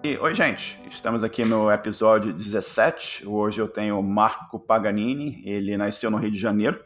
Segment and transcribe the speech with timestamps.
[0.00, 0.80] E, oi, gente.
[0.88, 3.26] Estamos aqui no episódio 17.
[3.26, 5.42] Hoje eu tenho Marco Paganini.
[5.44, 6.80] Ele nasceu no Rio de Janeiro,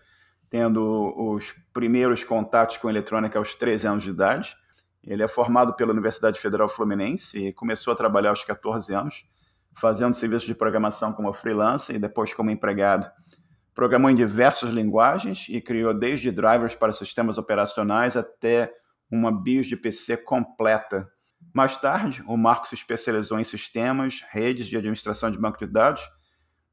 [0.49, 4.57] tendo os primeiros contatos com eletrônica aos 13 anos de idade.
[5.05, 9.29] Ele é formado pela Universidade Federal Fluminense e começou a trabalhar aos 14 anos,
[9.75, 13.11] fazendo serviço de programação como freelancer e depois como empregado.
[13.75, 18.73] Programou em diversas linguagens e criou desde drivers para sistemas operacionais até
[19.11, 21.13] uma BIOS de PC completa
[21.53, 26.03] mais tarde, o Marco se especializou em sistemas, redes de administração de banco de dados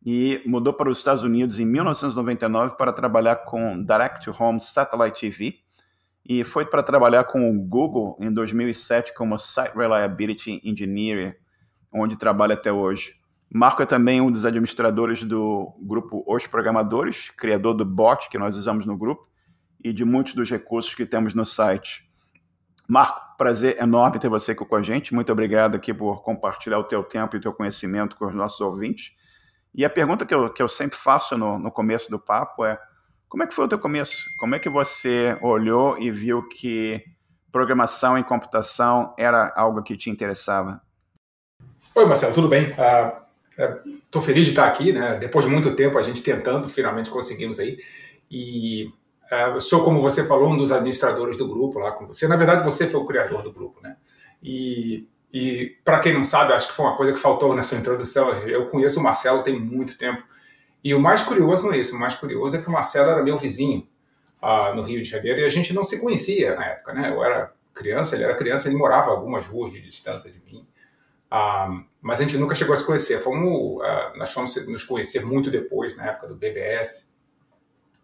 [0.05, 5.19] e mudou para os Estados Unidos em 1999 para trabalhar com Direct to Home Satellite
[5.19, 5.59] TV
[6.25, 11.39] e foi para trabalhar com o Google em 2007 como Site Reliability Engineer,
[11.91, 13.19] onde trabalha até hoje.
[13.51, 18.55] Marco é também um dos administradores do grupo Os Programadores, criador do bot que nós
[18.55, 19.27] usamos no grupo
[19.83, 22.08] e de muitos dos recursos que temos no site.
[22.89, 25.13] Marco, prazer enorme ter você aqui com a gente.
[25.13, 28.59] Muito obrigado aqui por compartilhar o teu tempo e o teu conhecimento com os nossos
[28.61, 29.15] ouvintes.
[29.75, 32.79] E a pergunta que eu, que eu sempre faço no, no começo do papo é
[33.27, 34.35] como é que foi o teu começo?
[34.39, 37.03] Como é que você olhou e viu que
[37.51, 40.81] programação e computação era algo que te interessava?
[41.93, 42.73] Oi, Marcelo, tudo bem?
[44.03, 45.15] Estou uh, feliz de estar aqui, né?
[45.17, 47.77] Depois de muito tempo a gente tentando, finalmente conseguimos aí.
[48.31, 48.91] E
[49.31, 52.27] é, sou, como você falou, um dos administradores do grupo lá com você.
[52.27, 53.95] Na verdade, você foi o criador do grupo, né?
[54.41, 58.29] E, e para quem não sabe, acho que foi uma coisa que faltou nessa introdução.
[58.39, 60.23] Eu conheço o Marcelo tem muito tempo.
[60.83, 61.95] E o mais curioso não é isso.
[61.95, 63.87] O mais curioso é que o Marcelo era meu vizinho
[64.41, 67.09] uh, no Rio de Janeiro e a gente não se conhecia na época, né?
[67.09, 70.67] Eu era criança, ele era criança, ele morava algumas ruas de distância de mim.
[71.31, 73.21] Uh, mas a gente nunca chegou a se conhecer.
[73.21, 77.08] Fomos, uh, nós fomos nos conhecer muito depois, na época do BBS.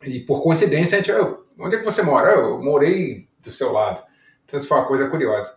[0.06, 1.12] E por coincidência, a gente,
[1.60, 2.32] onde é que você mora?
[2.32, 4.02] Eu morei do seu lado.
[4.46, 5.56] Então isso foi uma coisa curiosa.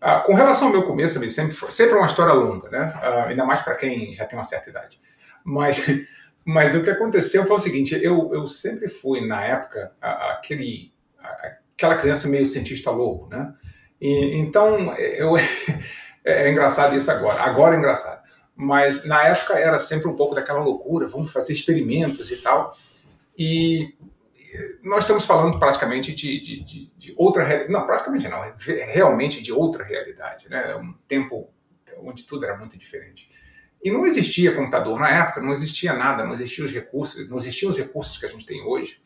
[0.00, 2.92] Ah, com relação ao meu começo, sempre, sempre é uma história longa, né?
[2.96, 5.00] Ah, ainda mais para quem já tem uma certa idade.
[5.44, 5.84] Mas,
[6.44, 10.92] mas o que aconteceu foi o seguinte: eu, eu sempre fui, na época, aquele,
[11.76, 13.52] aquela criança meio cientista louco, né?
[14.00, 15.36] E, então, eu,
[16.24, 17.40] é, é engraçado isso agora.
[17.42, 18.22] Agora é engraçado.
[18.56, 22.76] Mas na época era sempre um pouco daquela loucura, vamos fazer experimentos e tal.
[23.36, 23.94] E
[24.82, 27.72] nós estamos falando praticamente de, de, de, de outra realidade.
[27.72, 28.54] Não, praticamente não, é
[28.92, 30.48] realmente de outra realidade.
[30.48, 30.74] Né?
[30.76, 31.50] Um tempo
[31.98, 33.28] onde tudo era muito diferente.
[33.82, 37.70] E não existia computador na época, não existia nada, não existiam os recursos, não existiam
[37.70, 39.02] os recursos que a gente tem hoje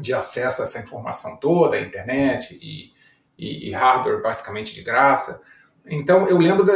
[0.00, 2.92] de acesso a essa informação toda, a internet e,
[3.38, 5.40] e, e hardware basicamente de graça.
[5.86, 6.74] Então eu lembro da,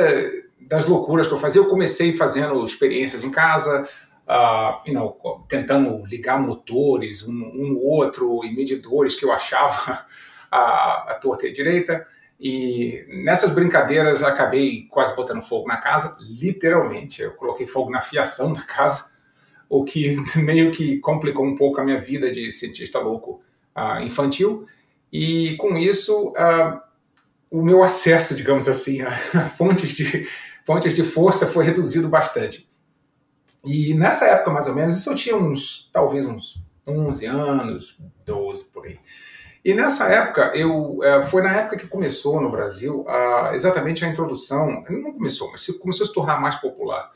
[0.60, 1.60] das loucuras que eu fazia.
[1.60, 3.88] Eu comecei fazendo experiências em casa,
[4.31, 10.07] uh, you know, tentando ligar motores, um, um outro, e medidores que eu achava
[10.51, 12.07] a, a torta e a direita.
[12.39, 17.21] E nessas brincadeiras acabei quase botando fogo na casa, literalmente.
[17.21, 19.11] Eu coloquei fogo na fiação da casa,
[19.69, 23.43] o que meio que complicou um pouco a minha vida de cientista louco
[23.77, 24.65] uh, infantil.
[25.12, 26.81] E com isso, uh,
[27.51, 29.11] o meu acesso, digamos assim, a
[29.59, 30.27] fontes de,
[30.65, 32.69] fontes de força foi reduzido bastante.
[33.65, 38.71] E nessa época, mais ou menos, isso eu tinha uns, talvez uns 11 anos, 12
[38.72, 38.98] por aí.
[39.65, 44.09] E nessa época, eu é, foi na época que começou no Brasil a, exatamente a
[44.09, 47.10] introdução, não começou, mas começou a se tornar mais popular,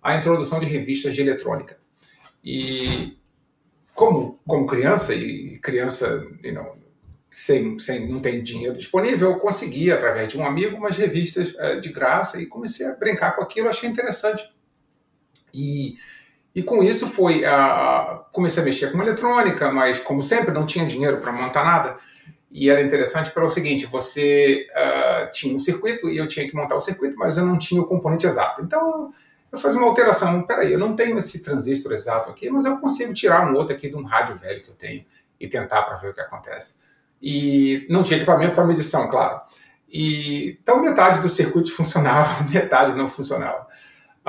[0.00, 1.78] a introdução de revistas de eletrônica.
[2.44, 3.18] E
[3.92, 6.80] como, como criança, e criança you
[7.30, 11.78] sem, sem, não tem dinheiro disponível, eu consegui, através de um amigo, umas revistas é,
[11.78, 14.42] de graça e comecei a brincar com aquilo, achei interessante.
[15.54, 15.96] E,
[16.54, 20.86] e com isso foi a, comecei a mexer com eletrônica, mas como sempre não tinha
[20.86, 21.96] dinheiro para montar nada.
[22.50, 26.74] E era interessante pelo seguinte: você uh, tinha um circuito e eu tinha que montar
[26.76, 28.62] o circuito, mas eu não tinha o componente exato.
[28.62, 29.12] Então
[29.52, 30.42] eu fazia uma alteração.
[30.42, 33.88] Peraí, eu não tenho esse transistor exato aqui, mas eu consigo tirar um outro aqui
[33.88, 35.04] de um rádio velho que eu tenho
[35.38, 36.76] e tentar para ver o que acontece.
[37.22, 39.40] E não tinha equipamento para medição, claro.
[39.88, 43.66] E, então metade dos circuitos funcionava, metade não funcionava.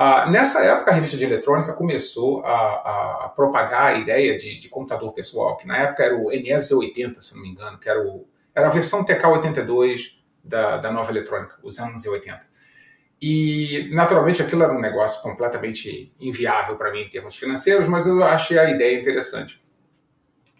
[0.04, 4.68] Ah, nessa época, a revista de eletrônica começou a, a propagar a ideia de, de,
[4.68, 8.26] computador pessoal, que na época era o NES-80, se não me engano, que era, o,
[8.52, 12.40] era a versão TK-82 da, da nova eletrônica, os anos 80.
[13.20, 18.24] E, naturalmente, aquilo era um negócio completamente inviável para mim em termos financeiros, mas eu
[18.24, 19.64] achei a ideia interessante.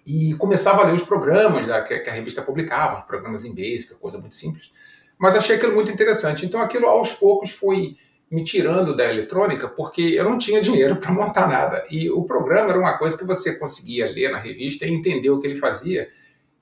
[0.07, 4.19] E começava a ler os programas que, que a revista publicava, programas em Basic, coisa
[4.19, 4.71] muito simples,
[5.19, 6.47] mas achei aquilo muito interessante.
[6.47, 7.97] Então, aquilo aos poucos foi
[8.33, 11.85] me tirando da eletrônica porque eu não tinha dinheiro para montar nada.
[11.91, 15.39] E o programa era uma coisa que você conseguia ler na revista e entender o
[15.39, 16.09] que ele fazia.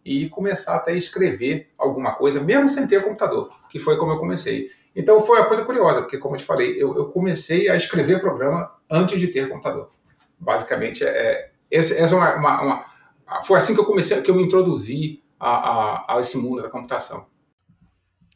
[0.03, 4.19] e começar até a escrever alguma coisa, mesmo sem ter computador, que foi como eu
[4.19, 4.67] comecei.
[4.97, 8.19] Então foi uma coisa curiosa, porque como eu te falei, eu, eu comecei a escrever
[8.19, 9.91] programa antes de ter computador.
[10.39, 14.35] Basicamente, é, essa, essa é uma, uma, uma, foi assim que eu comecei, que eu
[14.35, 17.27] me introduzi a, a, a esse mundo da computação.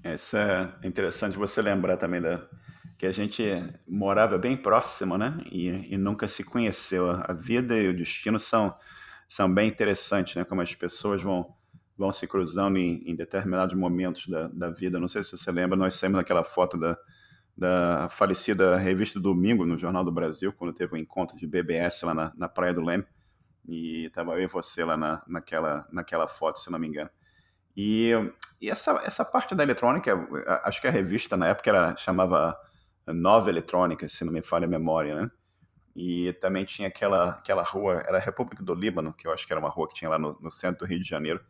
[0.04, 2.46] Isso é interessante você lembrar também da,
[3.05, 3.43] que a gente
[3.87, 5.37] morava bem próximo, né?
[5.53, 7.11] E, e nunca se conheceu.
[7.11, 8.75] A vida e o destino são,
[9.29, 10.45] são bem interessantes, né?
[10.45, 11.55] Como as pessoas vão,
[11.99, 14.99] vão se cruzando em, em determinados momentos da, da vida.
[14.99, 16.97] Não sei se você lembra, nós saímos naquela foto da,
[17.55, 22.15] da falecida revista Domingo, no Jornal do Brasil, quando teve um encontro de BBS lá
[22.15, 23.05] na, na Praia do Leme.
[23.69, 27.11] E estava eu e você lá na, naquela, naquela foto, se não me engano.
[27.77, 28.12] E,
[28.62, 30.11] e essa, essa parte da eletrônica,
[30.65, 32.56] acho que a revista na época era, chamava
[33.06, 35.31] Nova Eletrônica, se não me falha a memória, né?
[35.95, 39.53] E também tinha aquela, aquela rua, era a República do Líbano, que eu acho que
[39.53, 41.45] era uma rua que tinha lá no, no centro do Rio de Janeiro,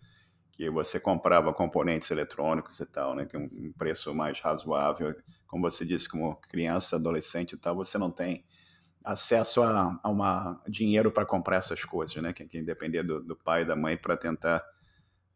[0.53, 3.25] que você comprava componentes eletrônicos e tal, né?
[3.25, 5.13] Que é um preço mais razoável.
[5.47, 8.45] Como você disse, como criança, adolescente e tal, você não tem
[9.03, 12.33] acesso a, a uma dinheiro para comprar essas coisas, né?
[12.33, 14.63] Que, que depender do, do pai e da mãe para tentar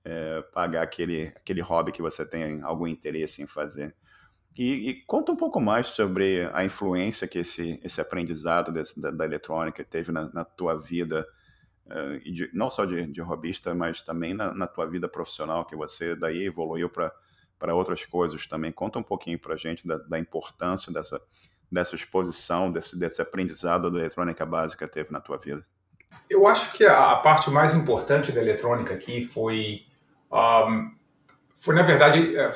[0.05, 3.95] é, pagar aquele, aquele hobby que você tem algum interesse em fazer.
[4.57, 9.11] E, e, conta um pouco mais sobre a influência que esse, esse aprendizado desse, da,
[9.11, 11.27] da, eletrônica teve na, na tua vida,
[11.87, 15.77] uh, de, não só de, de hobbyista, mas também na, na, tua vida profissional, que
[15.77, 18.73] você daí evoluiu para outras coisas também.
[18.73, 21.21] Conta um pouquinho para a gente da, da, importância dessa,
[21.71, 25.63] dessa exposição, desse, desse aprendizado da eletrônica básica teve na tua vida.
[26.29, 29.87] Eu acho que a, parte mais importante da eletrônica aqui foi
[30.33, 30.99] um,
[31.59, 32.53] foi, na verdade, é,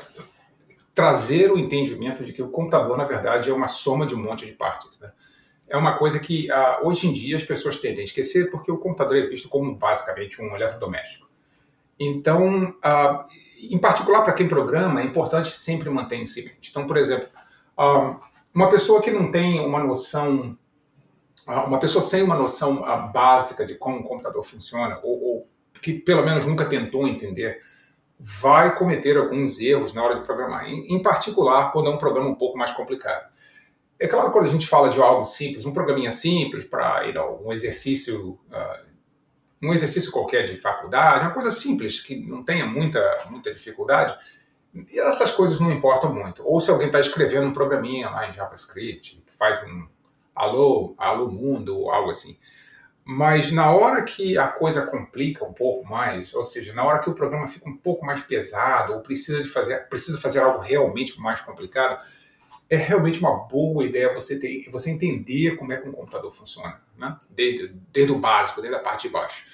[0.93, 4.45] trazer o entendimento de que o computador, na verdade, é uma soma de um monte
[4.45, 4.99] de partes.
[4.99, 5.11] Né?
[5.67, 8.77] É uma coisa que, uh, hoje em dia, as pessoas tendem a esquecer porque o
[8.77, 11.27] computador é visto como, basicamente, um eletrodoméstico.
[11.99, 13.25] Então, uh,
[13.59, 16.69] em particular para quem programa, é importante sempre manter em si mente.
[16.69, 17.27] Então, por exemplo,
[17.77, 18.19] uh,
[18.53, 20.55] uma pessoa que não tem uma noção,
[21.47, 22.81] uma pessoa sem uma noção
[23.11, 25.47] básica de como um computador funciona, ou
[25.81, 27.61] que pelo menos nunca tentou entender,
[28.25, 32.29] vai cometer alguns erros na hora de programar, em, em particular quando é um programa
[32.29, 33.29] um pouco mais complicado.
[33.99, 37.41] É claro quando a gente fala de algo simples, um programinha simples para you know,
[37.45, 38.87] um exercício, uh,
[39.61, 44.17] um exercício qualquer de faculdade, uma coisa simples que não tenha muita muita dificuldade,
[44.93, 46.47] essas coisas não importam muito.
[46.47, 49.85] Ou se alguém está escrevendo um programinha lá em JavaScript, faz um
[50.33, 52.37] alô, alô mundo ou algo assim.
[53.05, 57.09] Mas na hora que a coisa complica um pouco mais, ou seja, na hora que
[57.09, 61.19] o programa fica um pouco mais pesado ou precisa de fazer, precisa fazer algo realmente
[61.19, 62.01] mais complicado,
[62.69, 66.81] é realmente uma boa ideia você ter, você entender como é que um computador funciona,
[66.97, 67.17] né?
[67.29, 69.45] Desde, desde o básico, desde a parte de baixo.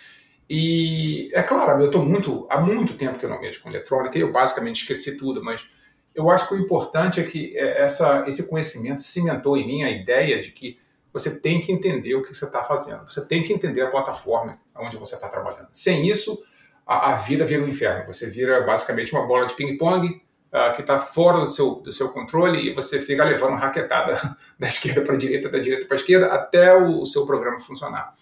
[0.48, 4.18] E é claro, eu estou muito há muito tempo que eu não mexo com eletrônica
[4.18, 5.68] e eu basicamente esqueci tudo, mas
[6.13, 9.90] eu acho que o importante é que é, essa, esse conhecimento cimentou em mim a
[9.90, 10.78] ideia de que
[11.19, 13.07] você tem que entender o que você está fazendo.
[13.07, 15.68] Você tem que entender a plataforma onde você está trabalhando.
[15.71, 16.42] Sem isso,
[16.86, 18.06] a, a, vida vira um inferno.
[18.07, 22.10] Você vira basicamente uma bola de ping-pong uh, que está fora do seu, do seu
[22.10, 24.19] controle e você fica levando raquetada
[24.57, 27.60] da esquerda para a direita, da direita para a esquerda, até o, o, seu programa
[27.60, 28.15] funcionar.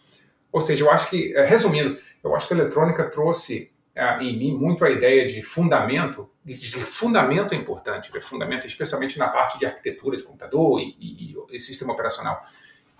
[0.51, 4.37] Ou seja, eu acho que, eh, resumindo, eu acho que a eletrônica trouxe uh, em
[4.37, 9.59] mim muito a ideia de fundamento, de, fundamento é importante, de fundamento, especialmente na parte
[9.59, 12.41] de arquitetura de computador e, e, e sistema operacional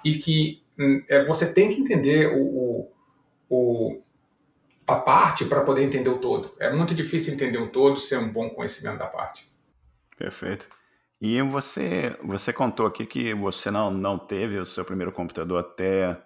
[0.04, 2.90] e que hum, é, você tem que entender o,
[3.50, 4.02] o,
[4.88, 6.54] a parte para poder entender o todo.
[6.60, 9.50] É muito difícil entender o todo sem um bom conhecimento da parte.
[10.18, 10.68] Perfeito.
[11.20, 16.22] E você, você contou aqui que você não, não teve o seu primeiro computador até,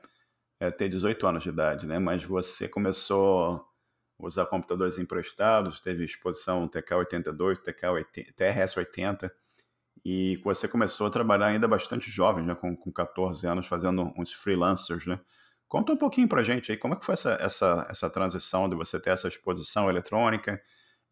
[0.60, 1.98] é, ter 18 anos de idade, né?
[1.98, 3.66] Mas você começou a
[4.20, 9.32] usar computadores emprestados, teve exposição TK82, TK80, TRS-80
[10.04, 14.34] e você começou a trabalhar ainda bastante jovem, já com, com 14 anos, fazendo uns
[14.34, 15.20] freelancers, né?
[15.68, 18.76] Conta um pouquinho pra gente aí, como é que foi essa, essa, essa transição de
[18.76, 20.62] você ter essa exposição eletrônica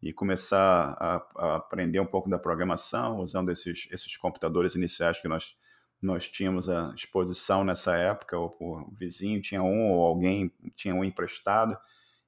[0.02, 5.28] e começar a, a aprender um pouco da programação, usando esses, esses computadores iniciais que
[5.28, 5.56] nós,
[6.02, 11.04] nós tínhamos a exposição nessa época, o, o vizinho tinha um ou alguém tinha um
[11.04, 11.78] emprestado,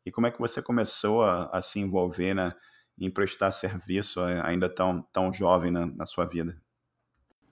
[0.06, 2.54] e como é que você começou a, a se envolver na,
[2.98, 6.56] em prestar serviço ainda tão, tão jovem na, na sua vida?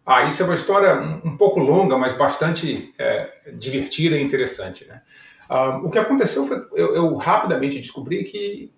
[0.04, 0.94] Ah, isso é uma história
[1.24, 4.84] um, pouco longa, mas bastante é, divertida e interessante.
[4.86, 5.02] Né?
[5.48, 8.72] Ah, o que aconteceu foi eu, eu rapidamente descobri que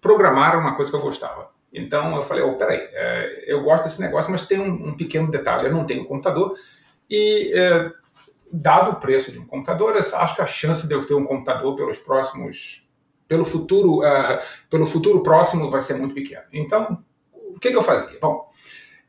[0.00, 1.50] programar uma coisa que eu gostava.
[1.72, 5.30] Então eu falei, oh, peraí, é, eu gosto desse negócio, mas tem um, um, pequeno
[5.30, 6.54] detalhe, eu não tenho computador
[7.08, 7.92] e é,
[8.52, 11.76] dado o preço de um computador, acho que a chance de eu ter um computador
[11.76, 12.82] pelos próximos
[13.30, 16.42] pelo futuro, uh, pelo futuro próximo vai ser muito pequeno.
[16.52, 17.00] Então,
[17.32, 18.18] o que, que eu fazia?
[18.20, 18.50] Bom,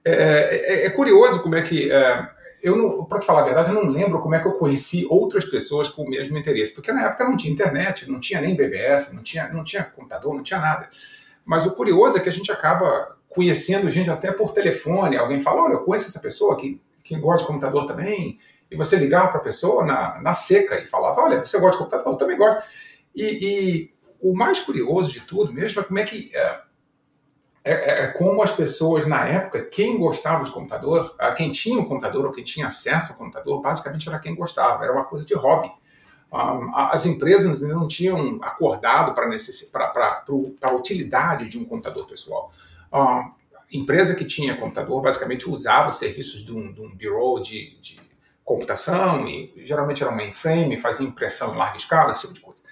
[0.06, 2.28] é, é, é curioso como é que uh,
[2.62, 5.44] eu para te falar a verdade, eu não lembro como é que eu conheci outras
[5.46, 9.12] pessoas com o mesmo interesse, porque na época não tinha internet, não tinha nem BBS,
[9.12, 10.88] não tinha, não tinha computador, não tinha nada.
[11.44, 15.18] Mas o curioso é que a gente acaba conhecendo gente até por telefone.
[15.18, 18.38] Alguém fala: Olha, eu conheço essa pessoa que, que gosta de computador também.
[18.70, 21.78] E você ligava para a pessoa na, na seca e falava: Olha, você gosta de
[21.80, 22.14] computador?
[22.14, 22.62] Eu também gosto.
[23.16, 23.91] E
[24.22, 26.30] o mais curioso de tudo mesmo é como é que.
[26.34, 26.62] É,
[27.64, 32.26] é, é, como as pessoas na época, quem gostava de computador, quem tinha um computador
[32.26, 35.72] ou quem tinha acesso ao computador, basicamente era quem gostava, era uma coisa de hobby.
[36.74, 39.28] As empresas não tinham acordado para
[40.62, 42.52] a utilidade de um computador pessoal.
[42.92, 43.32] A
[43.72, 48.00] empresa que tinha computador basicamente usava os serviços de um, de um bureau de, de
[48.44, 52.64] computação, e geralmente era um mainframe, fazia impressão em larga escala, esse tipo de coisa.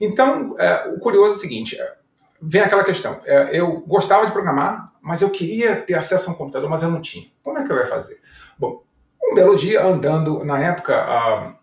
[0.00, 1.94] Então, é, o curioso é o seguinte: é,
[2.40, 3.20] vem aquela questão.
[3.24, 6.90] É, eu gostava de programar, mas eu queria ter acesso a um computador, mas eu
[6.90, 7.26] não tinha.
[7.42, 8.20] Como é que eu ia fazer?
[8.58, 8.82] Bom,
[9.22, 11.54] um belo dia, andando, na época, ah,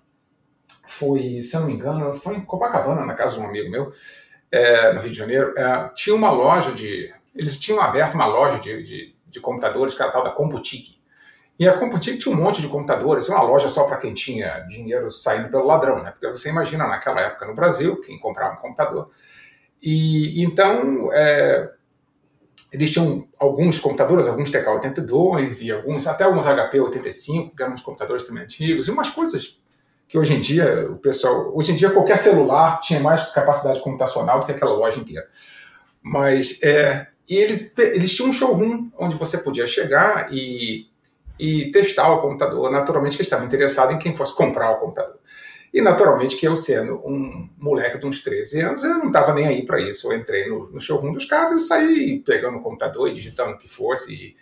[0.86, 3.92] foi, se eu não me engano, foi em Copacabana, na casa de um amigo meu,
[4.52, 7.14] é, no Rio de Janeiro, é, tinha uma loja de.
[7.34, 11.01] Eles tinham aberto uma loja de, de, de computadores, que era tal da Computique.
[11.62, 15.12] E a Computique tinha um monte de computadores, uma loja só para quem tinha dinheiro
[15.12, 16.10] saindo pelo ladrão, né?
[16.10, 19.12] Porque você imagina, naquela época no Brasil, quem comprava um computador.
[19.80, 21.14] E então.
[21.14, 21.70] É,
[22.74, 28.24] eles tinham alguns computadores, alguns TK-82 e alguns, até alguns HP-85, que eram uns computadores
[28.24, 29.62] também antigos, e umas coisas
[30.08, 34.40] que hoje em dia o pessoal, hoje em dia qualquer celular tinha mais capacidade computacional
[34.40, 35.28] do que aquela loja inteira.
[36.02, 40.90] Mas é, e eles, eles tinham um showroom onde você podia chegar e,
[41.40, 42.72] e testar o computador.
[42.72, 45.20] Naturalmente que estavam interessados em quem fosse comprar o computador.
[45.74, 49.48] E naturalmente que eu sendo um moleque de uns 13 anos, eu não estava nem
[49.48, 50.12] aí para isso.
[50.12, 53.58] Eu entrei no, no, showroom dos caras e saí pegando o computador e digitando o
[53.58, 54.14] que fosse.
[54.14, 54.36] E,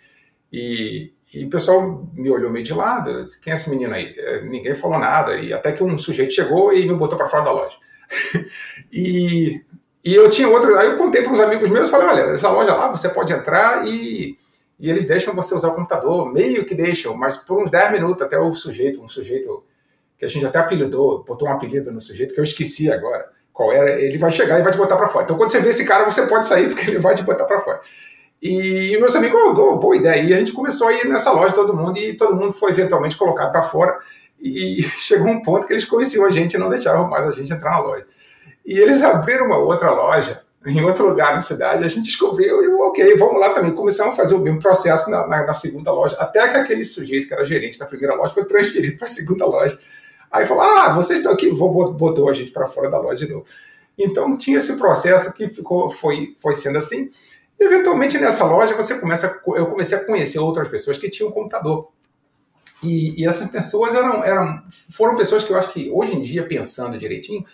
[0.52, 4.12] e, e o pessoal me olhou meio de lado, quem é esse menino aí?
[4.18, 7.44] É, ninguém falou nada, e até que um sujeito chegou e me botou para fora
[7.44, 7.76] da loja.
[8.92, 9.62] e,
[10.04, 12.74] e eu tinha outro, aí eu contei para uns amigos meus, falei, olha, essa loja
[12.74, 14.36] lá, você pode entrar e,
[14.80, 18.22] e eles deixam você usar o computador, meio que deixam, mas por uns 10 minutos
[18.22, 19.62] até o sujeito, um sujeito
[20.18, 23.72] que a gente até apelidou, botou um apelido no sujeito que eu esqueci agora qual
[23.72, 25.24] era, ele vai chegar e vai te botar para fora.
[25.24, 27.60] Então quando você vê esse cara, você pode sair porque ele vai te botar para
[27.60, 27.80] fora.
[28.40, 30.22] E, e meus amigos, oh, boa ideia.
[30.22, 33.18] E a gente começou a ir nessa loja, todo mundo, e todo mundo foi eventualmente
[33.18, 33.98] colocado para fora.
[34.40, 37.52] E chegou um ponto que eles conheciam a gente e não deixavam mais a gente
[37.52, 38.06] entrar na loja.
[38.64, 42.68] E eles abriram uma outra loja em outro lugar na cidade, a gente descobriu e,
[42.68, 43.72] ok, vamos lá também.
[43.72, 47.28] Começamos a fazer o mesmo processo na, na, na, segunda loja, até que aquele sujeito
[47.28, 49.78] que era gerente da primeira loja foi transferido para a segunda loja.
[50.30, 53.32] Aí falou: Ah, vocês estão aqui, vou, botou a gente para fora da loja de
[53.32, 53.46] novo.
[53.98, 57.08] Então tinha esse processo que ficou, foi, foi sendo assim.
[57.58, 61.88] Eventualmente nessa loja você começa, eu comecei a conhecer outras pessoas que tinham computador.
[62.82, 66.46] E, e, essas pessoas eram, eram, foram pessoas que eu acho que hoje em dia,
[66.46, 67.44] pensando direitinho,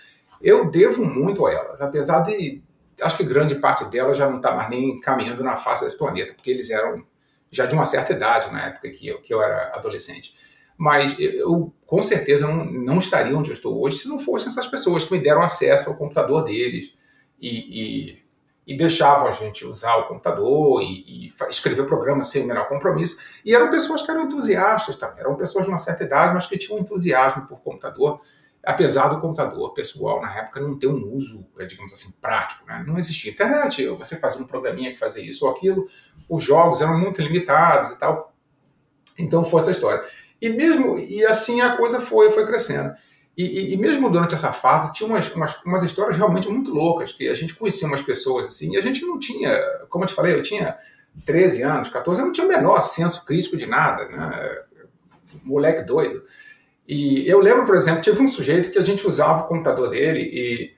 [0.40, 2.62] eu devo muito a elas, apesar de,
[3.00, 6.34] acho que grande parte delas já não está mais nem caminhando na face desse planeta,
[6.34, 7.04] porque eles eram
[7.50, 10.34] já de uma certa idade na época que eu, que eu era adolescente.
[10.76, 14.66] Mas eu, com certeza, não, não estaria onde eu estou hoje se não fossem essas
[14.66, 16.92] pessoas que me deram acesso ao computador deles
[17.40, 18.26] e, e
[18.66, 23.16] e deixavam a gente usar o computador e, e escrever programas sem o menor compromisso.
[23.44, 26.58] E eram pessoas que eram entusiastas também, eram pessoas de uma certa idade, mas que
[26.58, 28.20] tinham entusiasmo por computador,
[28.66, 32.66] apesar do computador pessoal na época não ter um uso, é, digamos assim, prático.
[32.66, 32.84] Né?
[32.84, 35.86] Não existia internet, você fazia um programinha que fazia isso ou aquilo,
[36.28, 38.34] os jogos eram muito limitados e tal.
[39.16, 40.02] Então foi essa história.
[40.42, 42.92] E mesmo e assim a coisa foi foi crescendo.
[43.36, 47.12] E, e, e, mesmo durante essa fase, tinha umas, umas, umas, histórias realmente muito loucas,
[47.12, 49.54] que a gente conhecia umas pessoas assim, e a gente não tinha,
[49.90, 50.74] como eu te falei, eu tinha
[51.26, 54.62] 13 anos, 14, eu não tinha o menor senso crítico de nada, né?
[55.44, 56.24] Moleque doido.
[56.88, 60.20] E eu lembro, por exemplo, tive um sujeito que a gente usava o computador dele
[60.20, 60.76] e,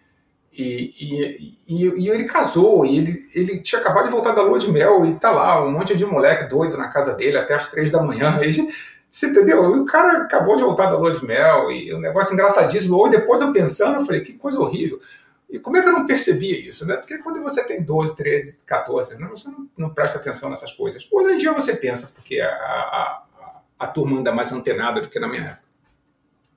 [0.53, 4.71] e, e, e, ele casou, e ele, ele tinha acabado de voltar da lua de
[4.73, 7.91] mel, e tá lá, um monte de moleque doido na casa dele até as três
[7.91, 8.41] da manhã.
[9.11, 9.65] E você entendeu?
[9.65, 12.95] o cara acabou de voltar da lua de mel e um negócio engraçadíssimo.
[12.95, 15.00] Ou depois eu pensando, eu falei, que coisa horrível.
[15.49, 16.95] E como é que eu não percebia isso, né?
[16.95, 21.09] Porque quando você tem 12, 13, 14, né, você não, não presta atenção nessas coisas.
[21.11, 23.23] Hoje em dia você pensa, porque a, a,
[23.79, 25.68] a turma anda mais antenada do que na minha época.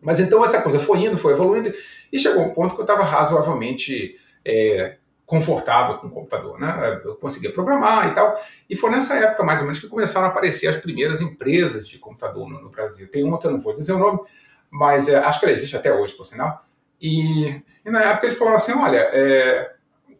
[0.01, 1.71] Mas então essa coisa foi indo, foi evoluindo,
[2.11, 7.01] e chegou um ponto que eu estava razoavelmente é, confortável com o computador, né?
[7.05, 8.35] Eu conseguia programar e tal.
[8.69, 11.97] E foi nessa época, mais ou menos, que começaram a aparecer as primeiras empresas de
[11.99, 13.07] computador no, no Brasil.
[13.09, 14.19] Tem uma que eu não vou dizer o nome,
[14.69, 16.61] mas é, acho que ela existe até hoje, por sinal.
[16.99, 17.47] E,
[17.85, 19.71] e, na época eles falaram assim: olha, é,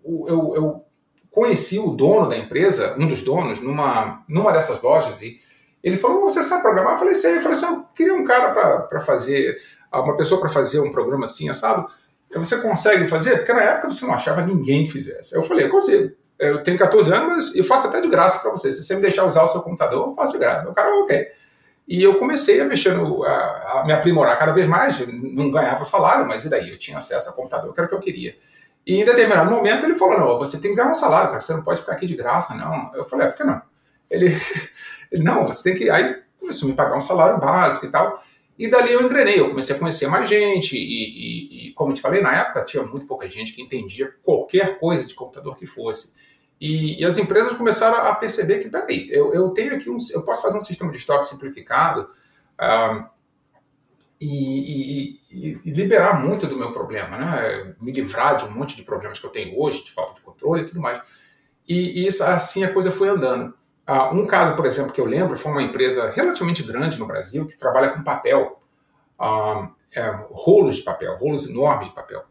[0.06, 0.86] eu, eu
[1.30, 5.40] conheci o dono da empresa, um dos donos, numa, numa dessas lojas, e
[5.84, 6.94] ele falou: Você sabe programar?
[6.94, 7.38] Eu falei: Sei.
[7.38, 8.52] Eu falei assim: Eu queria um cara
[8.88, 9.58] para fazer,
[9.92, 11.86] uma pessoa para fazer um programa assim, assado.
[12.34, 13.38] Você consegue fazer?
[13.38, 15.36] Porque na época você não achava ninguém que fizesse.
[15.36, 16.12] Eu falei: Eu consigo.
[16.40, 18.72] Eu tenho 14 anos e faço até de graça para você.
[18.72, 20.68] Se você me deixar usar o seu computador, eu faço de graça.
[20.68, 21.28] O cara, ok.
[21.88, 25.06] E eu comecei a mexer, no, a, a, me aprimorar cada vez mais.
[25.08, 26.72] Não ganhava salário, mas e daí?
[26.72, 28.36] Eu tinha acesso ao computador, que era o que eu queria.
[28.86, 31.42] E em determinado momento ele falou: Não, você tem que ganhar um salário, cara.
[31.42, 32.92] Você não pode ficar aqui de graça, não.
[32.96, 33.62] Eu falei: É, por que não?
[34.10, 34.36] Ele,
[35.12, 35.89] ele, não, você tem que.
[35.89, 38.22] Aí começou a me pagar um salário básico e tal.
[38.58, 42.01] E dali eu engrenei, eu comecei a conhecer mais gente, e, e, e, como te
[42.01, 46.13] falei, na época tinha muito pouca gente que entendia qualquer coisa de computador que fosse.
[46.60, 49.98] E, e as empresas começaram a perceber que, peraí, eu, eu tenho aqui um.
[50.12, 52.08] Eu posso fazer um sistema de estoque simplificado
[52.60, 53.03] uh,
[54.22, 57.75] e, e, liberar muito do meu problema, né?
[57.82, 60.62] Me livrar de um monte de problemas que eu tenho hoje, de falta de controle
[60.62, 61.01] e tudo mais.
[61.68, 63.56] E, isso, assim a coisa foi andando.
[63.88, 67.46] Uh, um caso, por exemplo, que eu lembro foi uma empresa relativamente grande no Brasil
[67.46, 68.62] que trabalha com papel,
[69.20, 72.24] uh, é, rolos de papel, rolos enormes de papel.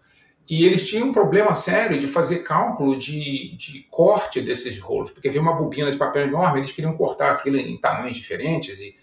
[0.48, 5.28] E eles tinham um problema sério de fazer cálculo de, de corte desses rolos, porque
[5.28, 8.96] havia uma bobina de papel enorme, eles queriam cortar aquilo em tamanhos diferentes e,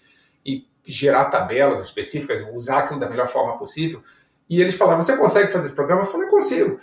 [0.44, 4.02] e gerar tabelas específicas, usar aquilo da melhor forma possível.
[4.48, 6.02] E eles falavam: Você consegue fazer esse programa?
[6.02, 6.78] Eu falei: Consigo.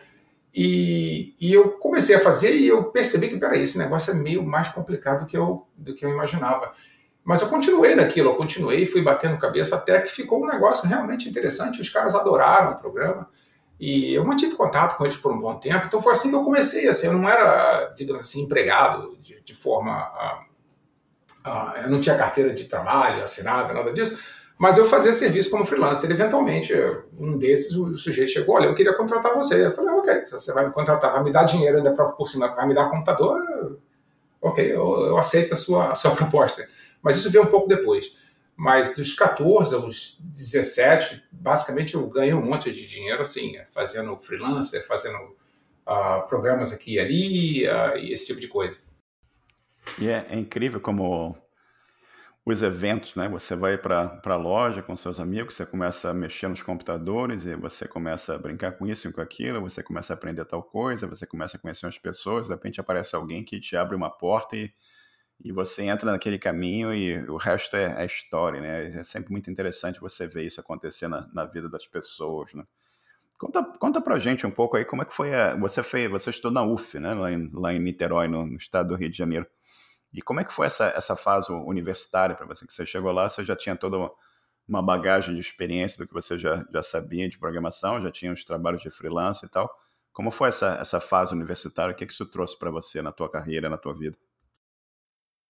[0.58, 4.42] E, e, eu comecei a fazer e eu percebi que, peraí, esse negócio é meio
[4.42, 6.72] mais complicado do que eu, do que eu imaginava.
[7.26, 11.28] Mas eu continuei naquilo, eu continuei, fui batendo cabeça até que ficou um negócio realmente
[11.28, 11.82] interessante.
[11.82, 13.30] Os caras adoraram o programa
[13.78, 15.88] e eu mantive contato com eles por um bom tempo.
[15.88, 16.88] Então foi assim que eu comecei.
[16.88, 20.10] Assim, eu não era, digamos assim, empregado de, de forma.
[21.46, 25.50] Uh, uh, eu não tinha carteira de trabalho assinada, nada disso mas eu fazia serviço
[25.50, 26.10] como freelancer.
[26.10, 26.74] Eventualmente,
[27.20, 29.66] um desses, o sujeito chegou, olha, eu queria contratar você.
[29.66, 32.66] Eu falei, ok, você vai me contratar, vai me dar dinheiro ainda por cima, vai
[32.66, 33.80] me dar computador,
[34.42, 36.66] ok, eu, eu aceito a sua, a sua proposta.
[37.02, 38.14] Mas isso veio um pouco depois.
[38.56, 44.88] Mas dos 14 aos 17, basicamente eu ganhei um monte de dinheiro, assim, fazendo freelancer,
[44.88, 48.80] fazendo uh, programas aqui e ali, uh, esse tipo de coisa.
[50.00, 51.36] E é, é incrível como
[52.46, 53.28] os eventos, né?
[53.30, 57.56] Você vai para a loja com seus amigos, você começa a mexer nos computadores e
[57.56, 61.08] você começa a brincar com isso e com aquilo, você começa a aprender tal coisa,
[61.08, 64.56] você começa a conhecer umas pessoas, de repente aparece alguém que te abre uma porta
[64.56, 64.72] e,
[65.44, 69.00] e você entra naquele caminho e o resto é, é história, né?
[69.00, 72.64] É sempre muito interessante você ver isso acontecer na, na vida das pessoas, né?
[73.40, 76.30] Conta, conta pra gente um pouco aí como é que foi a, você fez, você
[76.30, 79.18] estudou na UF, né, lá em, lá em Niterói, no, no estado do Rio de
[79.18, 79.46] Janeiro.
[80.16, 82.66] E como é que foi essa, essa fase universitária para você?
[82.66, 84.10] Que você chegou lá, você já tinha toda
[84.68, 88.46] uma bagagem de experiência do que você já, já sabia de programação, já tinha os
[88.46, 89.70] trabalhos de freelance e tal.
[90.14, 91.92] Como foi essa, essa fase universitária?
[91.92, 94.18] O que, que isso trouxe para você na tua carreira, na tua vida?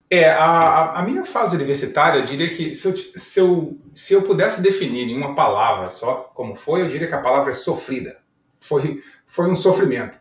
[0.10, 4.24] É, a, a minha fase universitária, eu diria que se eu, se, eu, se eu
[4.24, 8.20] pudesse definir em uma palavra só como foi, eu diria que a palavra é sofrida.
[8.60, 10.20] Foi, foi um sofrimento.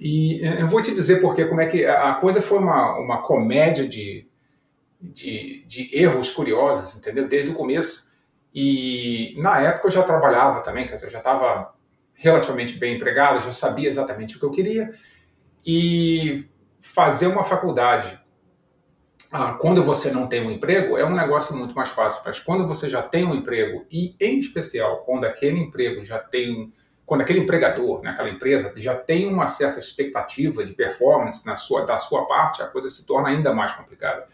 [0.00, 3.88] E eu vou te dizer porque como é que a coisa foi uma, uma comédia
[3.88, 4.28] de,
[5.00, 7.28] de, de erros curiosos, entendeu?
[7.28, 8.12] Desde o começo.
[8.54, 11.74] E na época eu já trabalhava também, quer dizer, eu já estava
[12.14, 14.92] relativamente bem empregado, já sabia exatamente o que eu queria.
[15.66, 16.48] E
[16.80, 18.20] fazer uma faculdade
[19.36, 22.68] ah, quando você não tem um emprego é um negócio muito mais fácil, mas quando
[22.68, 26.72] você já tem um emprego, e em especial quando aquele emprego já tem
[27.06, 31.84] quando aquele empregador, né, aquela empresa, já tem uma certa expectativa de performance na sua,
[31.84, 34.24] da sua parte, a coisa se torna ainda mais complicada.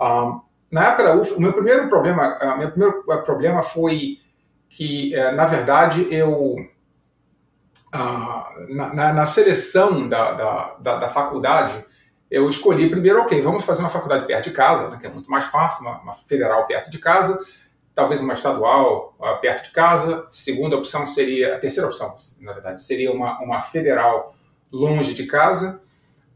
[0.00, 4.18] Um, na época da UF, o meu primeiro problema, uh, meu primeiro uh, problema foi
[4.68, 6.56] que, uh, na verdade, eu
[7.92, 11.84] ah, na, na, na, seleção da, da, da, da, faculdade,
[12.28, 15.30] eu escolhi primeiro, ok, vamos fazer uma faculdade perto de casa, né, que é muito
[15.30, 17.38] mais fácil, uma, uma federal perto de casa
[17.94, 20.26] talvez uma estadual uh, perto de casa.
[20.28, 24.34] Segunda opção seria, a terceira opção, na verdade, seria uma, uma federal
[24.72, 25.80] longe de casa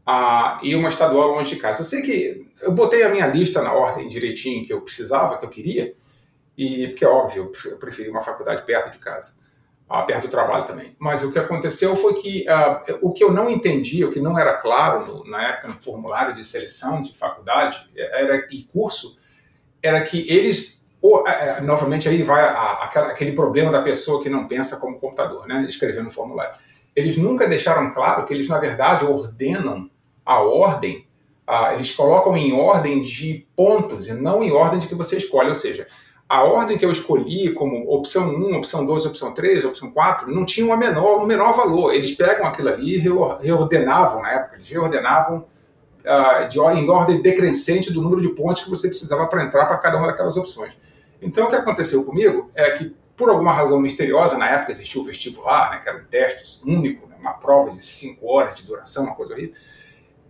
[0.07, 1.81] uh, e uma estadual longe de casa.
[1.81, 5.45] Eu sei que eu botei a minha lista na ordem direitinho que eu precisava, que
[5.45, 5.93] eu queria,
[6.57, 9.37] e porque é óbvio, eu preferi uma faculdade perto de casa.
[9.89, 10.95] Uh, perto do trabalho também.
[10.99, 12.45] Mas o que aconteceu foi que
[13.01, 16.35] o que eu não entendi, o que não era claro no, na época no formulário
[16.35, 19.17] de seleção de faculdade era, e curso,
[19.81, 24.21] era que eles ou, é, é, novamente, aí vai a, a, aquele problema da pessoa
[24.21, 25.65] que não pensa como computador, né?
[25.67, 26.53] escrevendo um formulário.
[26.95, 29.89] Eles nunca deixaram claro que eles, na verdade, ordenam
[30.25, 31.07] a ordem,
[31.73, 35.49] eles colocam em ordem de pontos e não em ordem de que você escolhe.
[35.49, 35.87] Ou seja,
[36.29, 40.45] a ordem que eu escolhi como opção 1, opção 2, opção 3, opção 4, não
[40.45, 41.91] tinha uma menor, um menor valor.
[41.91, 45.45] Eles pegam aquilo ali e reordenavam na época, eles reordenavam
[46.05, 49.77] uh, de, em ordem decrescente do número de pontos que você precisava para entrar para
[49.77, 50.73] cada uma daquelas opções.
[51.21, 55.03] Então, o que aconteceu comigo é que, por alguma razão misteriosa, na época existia o
[55.03, 59.03] vestibular, né, que era um teste único, né, uma prova de 5 horas de duração,
[59.03, 59.53] uma coisa horrível,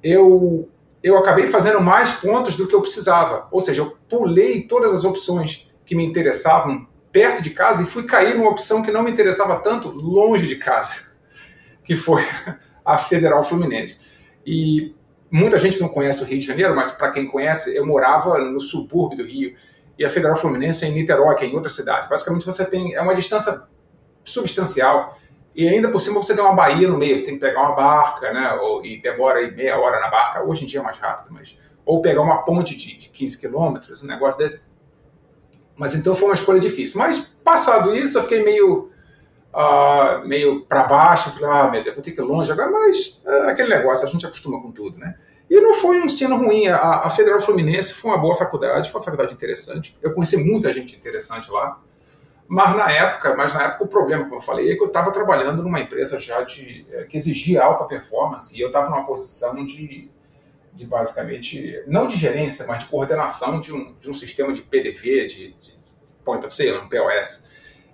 [0.02, 0.69] eu,
[1.04, 3.47] eu acabei fazendo mais pontos do que eu precisava.
[3.52, 8.04] Ou seja, eu pulei todas as opções que me interessavam perto de casa e fui
[8.04, 11.12] cair numa opção que não me interessava tanto longe de casa,
[11.84, 12.23] que foi
[12.84, 14.17] a Federal Fluminense.
[14.45, 14.95] E
[15.30, 18.60] muita gente não conhece o Rio de Janeiro, mas para quem conhece, eu morava no
[18.60, 19.56] subúrbio do Rio
[19.99, 22.07] e a Federal Fluminense é em Niterói, que é em outra cidade.
[22.07, 23.63] Basicamente você tem é uma distância
[24.23, 25.13] substancial
[25.53, 27.75] e ainda por cima você tem uma baía no meio, você tem que pegar uma
[27.75, 28.53] barca, né?
[28.53, 30.41] Ou, e demora aí meia hora na barca.
[30.41, 34.01] Hoje em dia é mais rápido, mas ou pegar uma ponte de, de 15 quilômetros,
[34.01, 34.62] um negócio desse.
[35.75, 36.97] Mas então foi uma escolha difícil.
[36.97, 38.89] Mas passado isso, eu fiquei meio
[39.53, 43.19] uh, meio para baixo, falei, ah, meu Deus, vou ter que ir longe agora, mas
[43.25, 45.13] é aquele negócio, a gente acostuma com tudo, né?
[45.49, 46.67] E não foi um ensino ruim.
[46.67, 49.97] A, a, Federal Fluminense foi uma boa faculdade, foi uma faculdade interessante.
[50.01, 51.81] Eu conheci muita gente interessante lá.
[52.47, 55.12] Mas na época, mas na época o problema, como eu falei, é que eu estava
[55.12, 59.63] trabalhando numa empresa já de é, que exigia alta performance e eu estava numa posição
[59.65, 60.09] de
[60.73, 65.25] de basicamente, não de gerência, mas de coordenação de um, de um sistema de PDV,
[65.25, 65.79] de, de
[66.23, 67.49] Point of Sale, um POS.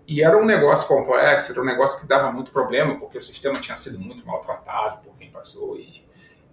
[0.08, 3.60] E era um negócio complexo, era um negócio que dava muito problema, porque o sistema
[3.60, 6.05] tinha sido muito maltratado por quem passou e,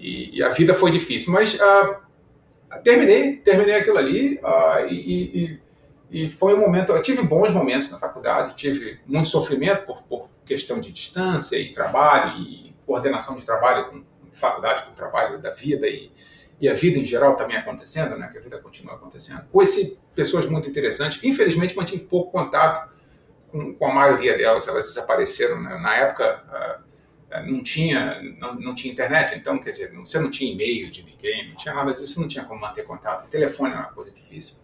[0.03, 1.33] e, e a vida foi difícil.
[1.33, 1.97] Mas uh,
[2.83, 5.61] terminei, terminei aquilo ali uh, e,
[6.11, 6.93] e, foi um momento.
[6.93, 11.73] Eu tive bons momentos na faculdade, tive muito sofrimento por, por questão de distância e
[11.73, 16.11] trabalho e coordenação de trabalho com faculdade com o trabalho da vida e,
[16.61, 19.45] e a vida em geral também acontecendo, né, que a vida continua acontecendo.
[19.53, 22.91] Conheci pessoas muito interessantes, infelizmente mantive pouco contato
[23.51, 25.61] com, com a maioria delas, elas desapareceram.
[25.61, 25.79] Né?
[25.79, 26.92] Na época uh,
[27.41, 31.49] não, tinha, não, não tinha internet, então, quer dizer, você não tinha e-mail de ninguém,
[31.49, 33.25] não tinha nada disso, não tinha como manter contato.
[33.25, 34.57] O telefone é uma coisa difícil.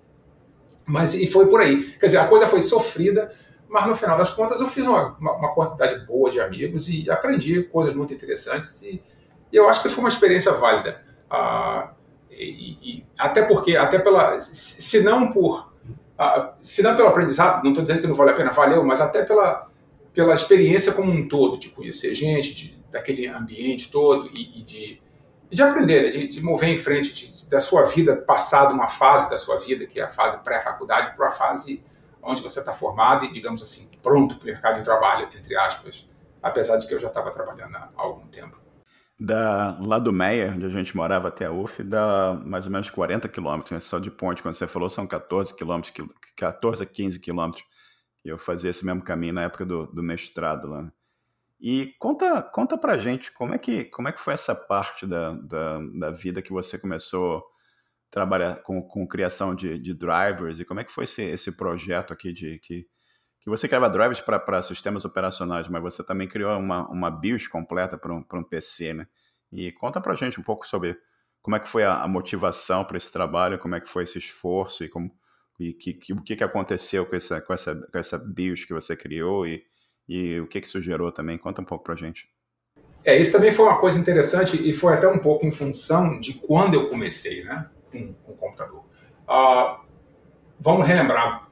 [0.87, 1.83] Mas e foi por aí.
[1.99, 3.31] Quer dizer, a coisa foi sofrida,
[3.69, 7.11] mas no final das contas eu fiz uma, uma, uma quantidade boa de amigos e
[7.11, 9.03] aprendi coisas muito interessantes e
[9.53, 11.03] e eu acho que foi uma experiência válida.
[11.31, 11.91] Ah,
[12.31, 15.73] e, e, até porque, até pela, se não por,
[16.19, 19.01] ah, se não pelo aprendizado, não estou dizendo que não vale a pena, valeu, mas
[19.01, 19.67] até pela,
[20.19, 25.01] pela experiência como um todo, de conhecer gente, de, daquele ambiente todo e, e de,
[25.49, 28.89] de aprender, né, de, de, mover em frente de, da sua vida, passar de uma
[28.89, 31.85] fase da sua vida, que é a fase pré-faculdade, para a fase
[32.21, 36.05] onde você está formado e, digamos assim, pronto para o mercado de trabalho, entre aspas,
[36.43, 38.59] apesar de que eu já estava trabalhando há algum tempo.
[39.21, 42.91] Da, lá do Meia, onde a gente morava até a UF, dá mais ou menos
[42.91, 43.79] 40 quilômetros, né?
[43.79, 44.43] só de ponte.
[44.43, 45.95] Quando você falou, são 14 quilômetros,
[46.35, 47.65] 14 a 15 quilômetros.
[48.31, 50.93] Eu fazia esse mesmo caminho na época do, do mestrado lá.
[51.61, 55.33] E conta, conta pra gente como é que, como é que foi essa parte da,
[55.33, 57.43] da, da vida que você começou a
[58.11, 62.13] trabalhar com, com criação de, de drivers e como é que foi esse, esse projeto
[62.13, 62.87] aqui de que,
[63.41, 67.99] que você criava drivers para sistemas operacionais, mas você também criou uma, uma BIOS completa
[67.99, 69.09] para um, um PC, né?
[69.51, 70.97] E conta para gente um pouco sobre
[71.43, 74.19] como é que foi a, a motivação para esse trabalho, como é que foi esse
[74.19, 75.11] esforço e, como,
[75.59, 78.73] e que, que, o que, que aconteceu com essa, com, essa, com essa BIOS que
[78.73, 79.65] você criou e,
[80.09, 81.37] e o que, que isso gerou também.
[81.37, 82.29] Conta um pouco para gente.
[83.05, 86.35] É, isso também foi uma coisa interessante e foi até um pouco em função de
[86.35, 88.85] quando eu comecei né, com, com o computador.
[89.29, 89.81] Uh,
[90.59, 91.51] vamos relembrar,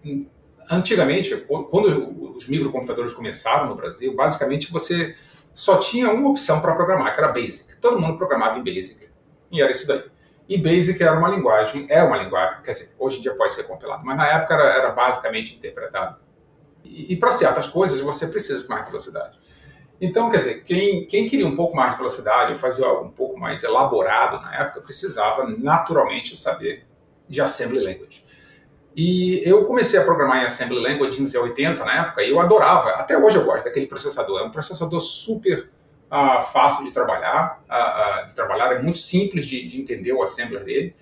[0.70, 1.36] antigamente,
[1.70, 5.14] quando os microcomputadores começaram no Brasil, basicamente você
[5.54, 7.76] só tinha uma opção para programar, que era Basic.
[7.80, 9.08] Todo mundo programava em Basic.
[9.50, 10.04] E era isso daí.
[10.48, 13.64] E Basic era uma linguagem, é uma linguagem, quer dizer, hoje em dia pode ser
[13.64, 16.18] compilado, mas na época era, era basicamente interpretado.
[16.84, 19.38] E, e para certas coisas você precisa de mais velocidade.
[20.00, 23.38] Então, quer dizer, quem, quem queria um pouco mais de velocidade, fazer algo um pouco
[23.38, 26.86] mais elaborado na época, precisava naturalmente saber
[27.28, 28.22] de Assembly Language.
[28.94, 32.90] E eu comecei a programar em Assembly Language em Z80 na época e eu adorava.
[32.90, 34.40] Até hoje eu gosto daquele processador.
[34.40, 35.70] É um processador super
[36.10, 40.64] uh, fácil de trabalhar, uh, de trabalhar é muito simples de, de entender o assembler
[40.64, 40.94] dele.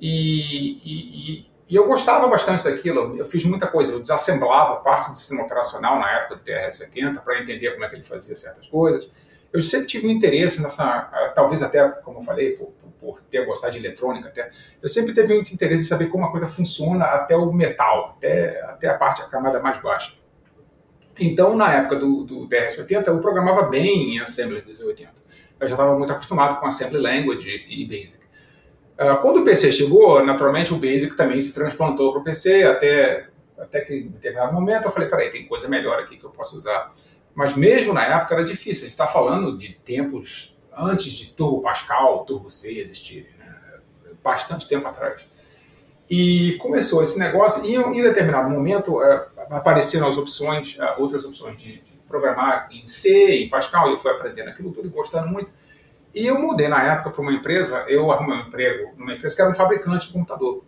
[0.00, 3.16] E, e, e, eu gostava bastante daquilo.
[3.16, 3.92] Eu fiz muita coisa.
[3.92, 7.96] Eu desassemblava parte do sistema operacional na época do TRS-80 para entender como é que
[7.96, 9.10] ele fazia certas coisas.
[9.52, 13.72] Eu sempre tive um interesse nessa, talvez até, como eu falei, por, por ter gostado
[13.72, 14.50] de eletrônica, até,
[14.82, 18.60] eu sempre teve muito interesse em saber como a coisa funciona até o metal, até,
[18.62, 20.14] até a parte, a camada mais baixa.
[21.20, 25.08] Então, na época do, do DS80, eu programava bem em Assembly DS80.
[25.60, 28.24] Eu já estava muito acostumado com Assembly Language e Basic.
[28.98, 33.28] Uh, quando o PC chegou, naturalmente o Basic também se transplantou para o PC, até
[33.58, 36.56] até que em determinado momento eu falei, peraí, tem coisa melhor aqui que eu posso
[36.56, 36.92] usar.
[37.34, 38.82] Mas mesmo na época era difícil.
[38.82, 43.80] A gente está falando de tempos antes de Turbo Pascal, Turbo C existirem, né?
[44.22, 45.24] bastante tempo atrás.
[46.08, 51.56] E começou esse negócio, e em determinado momento é, apareceram as opções, é, outras opções
[51.56, 55.26] de, de, programar em C, em Pascal, e eu fui aprendendo aquilo tudo e gostando
[55.26, 55.50] muito.
[56.14, 59.42] E eu mudei na época para uma empresa, eu arrumei um emprego numa empresa que
[59.42, 60.62] era um fabricante de computador.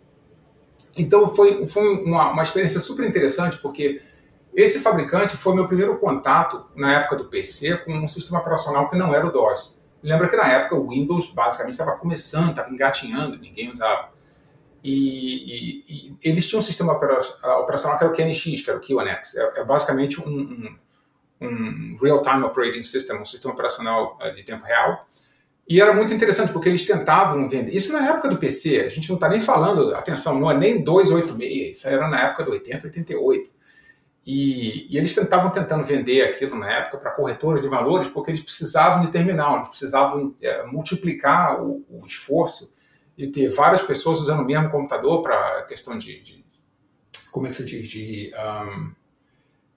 [0.97, 4.01] Então foi, foi uma, uma experiência super interessante, porque
[4.53, 8.97] esse fabricante foi meu primeiro contato na época do PC com um sistema operacional que
[8.97, 9.77] não era o DOS.
[10.01, 14.09] Lembra que na época o Windows basicamente estava começando, estava engatinhando, ninguém usava.
[14.83, 19.35] E, e, eles tinham um sistema operacional que era o QNX, que era o QNX.
[19.35, 24.63] É, é basicamente um, um, um Real-Time Operating System, um sistema operacional eh, de tempo
[24.65, 25.05] real.
[25.67, 27.75] E era muito interessante, porque eles tentavam vender.
[27.75, 30.81] Isso na época do PC, a gente não está nem falando, atenção, não é nem
[30.81, 33.51] 286, isso era na época do 80, 88.
[34.25, 38.41] E, e eles estavam tentando vender aquilo na época para corretoras de valores, porque eles
[38.41, 42.73] precisavam de terminal, eles precisavam é, multiplicar o, o, esforço
[43.17, 46.45] de ter várias pessoas usando o mesmo computador para questão de, de,
[47.31, 48.91] como é que se diz, de um,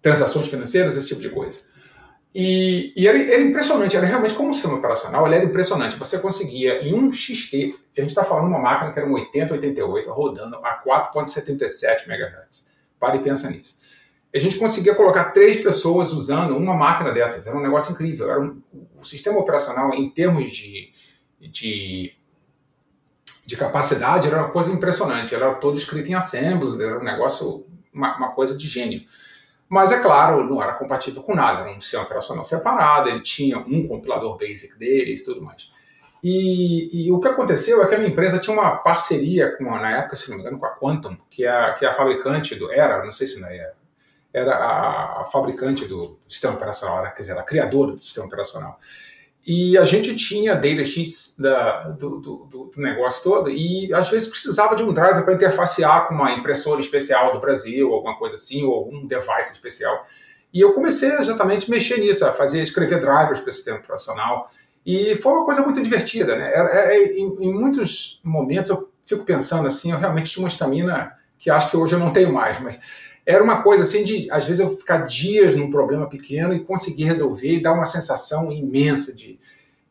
[0.02, 1.62] transações financeiras, esse tipo de coisa.
[2.34, 5.96] E, e era, era, impressionante, era realmente como um sistema operacional, ele era impressionante.
[5.96, 9.14] Você conseguia em um XT, a gente está falando de uma máquina que era um
[9.14, 12.68] 8088 rodando a 4.77 MHz.
[13.00, 13.78] Pare e pensa nisso
[14.34, 17.46] a gente conseguia colocar três pessoas usando uma máquina dessas.
[17.46, 18.30] Era um negócio incrível.
[18.30, 18.62] Era um,
[19.02, 20.92] sistema operacional, em termos de,
[21.40, 22.12] de,
[23.50, 25.34] de, capacidade, era uma coisa impressionante.
[25.34, 29.02] Era todo escrito em assembly, era um negócio, uma, uma, coisa de gênio.
[29.68, 31.60] Mas, é claro, não era compatível com nada.
[31.60, 35.68] Era um sistema operacional separado, ele tinha um compilador basic deles e tudo mais.
[36.22, 39.98] E, e, o que aconteceu é que a minha empresa tinha uma parceria com, na
[39.98, 42.70] época, se não me engano, com a Quantum, que é que é a fabricante do.
[42.70, 43.72] Era, não sei se não é
[44.32, 48.78] era a, a fabricante do sistema operacional, era, quer dizer, a criadora do sistema operacional.
[49.46, 54.26] E a gente tinha data sheets da, do, do, do, negócio todo e às vezes
[54.26, 58.64] precisava de um driver para interfacear com uma impressora especial do Brasil, alguma coisa assim,
[58.64, 60.02] ou algum device especial.
[60.52, 64.46] E eu comecei exatamente a mexer nisso, a fazer, escrever drivers para o sistema operacional.
[64.84, 66.50] E foi uma coisa muito divertida, né?
[66.52, 71.12] É, é, em, em, muitos momentos eu fico pensando assim, eu realmente tinha uma estamina
[71.38, 72.78] que acho que hoje eu não tenho mais, mas
[73.26, 77.04] era uma coisa assim de, às vezes, eu ficar dias num problema pequeno e conseguir
[77.04, 79.38] resolver e dar uma sensação imensa de,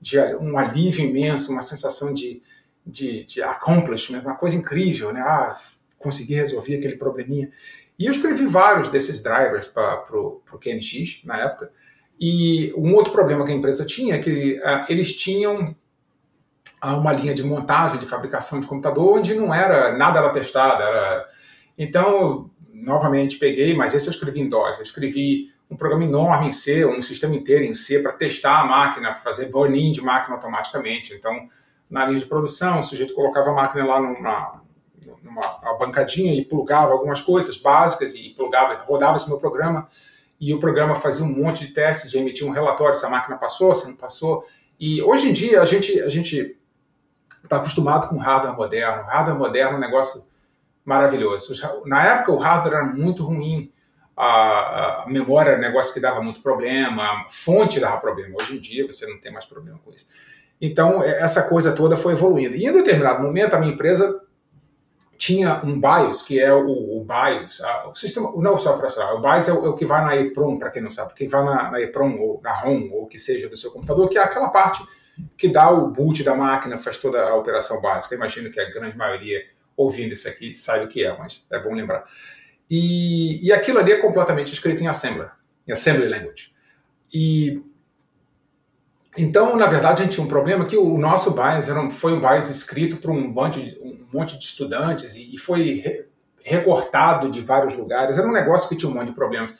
[0.01, 2.41] de um alívio imenso, uma sensação de,
[2.85, 5.21] de, de accomplishment, uma coisa incrível, né?
[5.21, 5.57] Ah,
[5.97, 7.51] consegui resolver aquele probleminha.
[7.97, 11.71] E eu escrevi vários desses drivers para o QNX na época.
[12.19, 15.75] E um outro problema que a empresa tinha é que uh, eles tinham
[16.83, 20.81] uh, uma linha de montagem, de fabricação de computador, onde não era nada era testado.
[20.81, 21.27] Era...
[21.77, 22.49] Então,
[22.81, 24.77] novamente peguei, mas esse eu escrevi em DOS.
[24.77, 28.65] Eu escrevi um programa enorme em C, um sistema inteiro em C para testar a
[28.65, 31.13] máquina, para fazer burn-in de máquina automaticamente.
[31.13, 31.47] Então,
[31.89, 34.61] na linha de produção, o sujeito colocava a máquina lá numa,
[35.23, 39.87] numa bancadinha e plugava algumas coisas básicas e plugava, rodava esse meu programa
[40.39, 43.37] e o programa fazia um monte de testes, já emitia um relatório se a máquina
[43.37, 44.43] passou, se não passou.
[44.79, 46.57] E hoje em dia a gente a gente
[47.43, 49.03] está acostumado com hardware moderno.
[49.03, 50.23] Hardware moderno é um negócio
[50.83, 51.53] maravilhoso.
[51.85, 53.71] Na época, o hardware era muito ruim,
[54.15, 58.35] a, a memória era um negócio que dava muito problema, a fonte dava problema.
[58.41, 60.07] Hoje em dia, você não tem mais problema com isso.
[60.61, 62.55] Então, é, essa coisa toda foi evoluindo.
[62.55, 64.19] E em determinado momento, a minha empresa
[65.17, 69.21] tinha um BIOS, que é o, o BIOS, a, o sistema, não software operacional, o
[69.21, 71.43] BIOS é o, é o, que vai na EEPROM, para quem não sabe, quem vai
[71.43, 74.49] na, na EEPROM ou na ROM, ou que seja do seu computador, que é aquela
[74.49, 74.81] parte
[75.37, 78.15] que dá o boot da máquina, faz toda a operação básica.
[78.15, 79.41] Eu imagino que a grande maioria
[79.79, 82.03] ouvindo isso aqui sabe o que é, mas é bom lembrar.
[82.69, 85.31] E, e aquilo ali é completamente escrito em Assembler,
[85.65, 86.53] em Assembly Language.
[87.13, 87.63] E
[89.17, 92.19] então, na verdade, a gente tinha um problema que o nosso BIOS era, foi um
[92.19, 96.05] BIOS escrito para um, um monte de estudantes e, e foi re,
[96.43, 98.17] recortado de vários lugares.
[98.17, 99.53] Era um negócio que tinha um monte de problemas.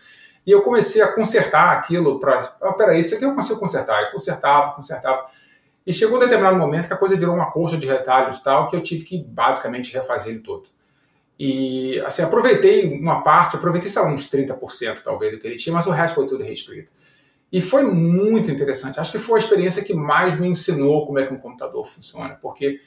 [0.46, 2.58] E eu comecei a consertar aquilo para.
[2.62, 4.04] Oh, peraí, isso aqui eu consigo consertar.
[4.04, 5.26] Eu consertava, consertava.
[5.90, 8.76] E chegou um determinado momento que a coisa virou uma colcha de retalhos tal, que
[8.76, 10.70] eu tive que basicamente refazer ele todo.
[11.40, 15.88] E assim, aproveitei uma parte, aproveitei, sei uns 30% talvez do que ele tinha, mas
[15.88, 16.92] o resto foi tudo reescrito.
[17.52, 19.00] E foi muito interessante.
[19.00, 22.38] Acho que foi a experiência que mais me ensinou como é que um computador funciona,
[22.40, 22.80] porque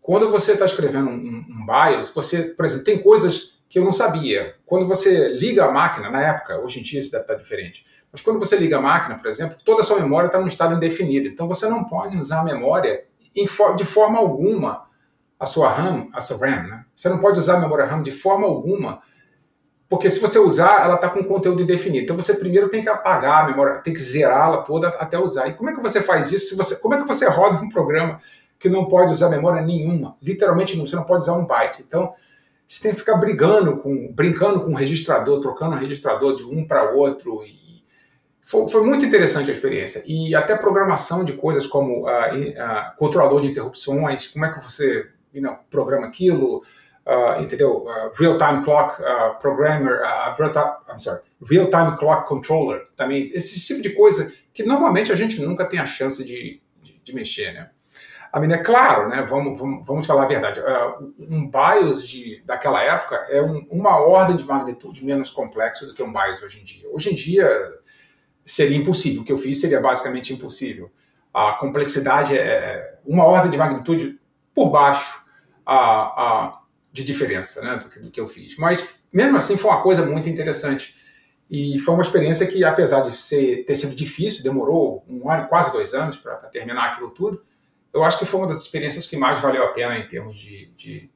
[0.00, 3.90] quando você está escrevendo um, um BIOS, você, por exemplo, tem coisas que eu não
[3.90, 4.54] sabia.
[4.64, 8.20] Quando você liga a máquina, na época, hoje em dia isso deve estar diferente, mas
[8.20, 11.26] quando você liga a máquina, por exemplo, toda a sua memória está num estado indefinido.
[11.26, 13.02] Então você não pode usar a memória
[13.34, 14.84] de forma alguma
[15.40, 16.84] a sua RAM, a sua RAM, né?
[16.94, 19.00] Você não pode usar a memória RAM de forma alguma
[19.88, 22.04] porque se você usar, ela está com conteúdo indefinido.
[22.04, 25.48] Então você primeiro tem que apagar a memória, tem que zerá-la toda até usar.
[25.48, 26.56] E como é que você faz isso?
[26.56, 28.20] Você, como é que você roda um programa
[28.56, 30.16] que não pode usar memória nenhuma?
[30.22, 31.84] Literalmente não, você não pode usar um byte.
[31.84, 32.12] Então
[32.66, 36.66] você tem que ficar brigando com, brincando com o registrador, trocando o registrador de um
[36.66, 37.44] para outro.
[37.44, 37.84] E
[38.42, 40.02] foi, foi, muito interessante a experiência.
[40.06, 45.08] E até programação de coisas como uh, uh, controlador de interrupções, como é que você
[45.68, 47.84] programa aquilo, uh, entendeu?
[48.14, 49.02] real-time clock
[49.40, 50.00] programmer,
[50.38, 55.42] real-time, I'm sorry, real-time clock controller, também esse tipo de coisa que normalmente a gente
[55.42, 57.70] nunca tem a chance de, de, de mexer, né?
[58.34, 59.22] A minha, é claro, né?
[59.22, 60.58] Vamos, vamos, vamos falar a verdade.
[60.58, 65.94] Uh, um BIOS de, daquela época é um, uma ordem de magnitude menos complexo do
[65.94, 66.88] que um BIOS hoje em dia.
[66.92, 67.48] Hoje em dia
[68.44, 69.22] seria impossível.
[69.22, 70.90] O que eu fiz seria basicamente impossível.
[71.32, 74.18] A complexidade é uma ordem de magnitude
[74.52, 75.24] por baixo
[75.64, 76.60] a, a,
[76.92, 78.56] de diferença né, do, do que eu fiz.
[78.56, 80.96] Mas mesmo assim foi uma coisa muito interessante.
[81.48, 85.70] E foi uma experiência que, apesar de ser, ter sido difícil, demorou um ano, quase
[85.70, 87.40] dois anos para terminar aquilo tudo
[87.94, 90.66] eu acho que foi uma das experiências que mais valeu a pena em termos de,
[90.74, 91.10] de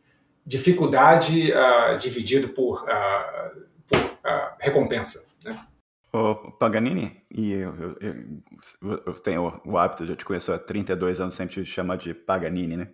[0.46, 5.26] dificuldade uh, dividido por, uh, por uh, recompensa.
[5.44, 5.58] Né?
[6.12, 11.20] O Paganini, e eu, eu, eu, eu, tenho o hábito, já te conheço há 32
[11.20, 12.88] anos, sempre te chamar de Paganini, né?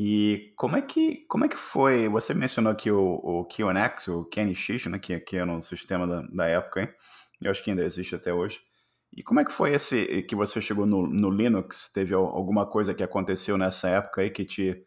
[0.00, 2.08] E como é que, como é que foi?
[2.08, 6.22] Você mencionou aqui o, o QNX, o KNX, né, que, que era um sistema da,
[6.22, 6.88] da época, hein?
[7.40, 8.60] eu acho que ainda existe até hoje.
[9.12, 11.90] E como é que foi esse que você chegou no, no, Linux?
[11.92, 14.84] Teve alguma coisa que aconteceu nessa época aí que te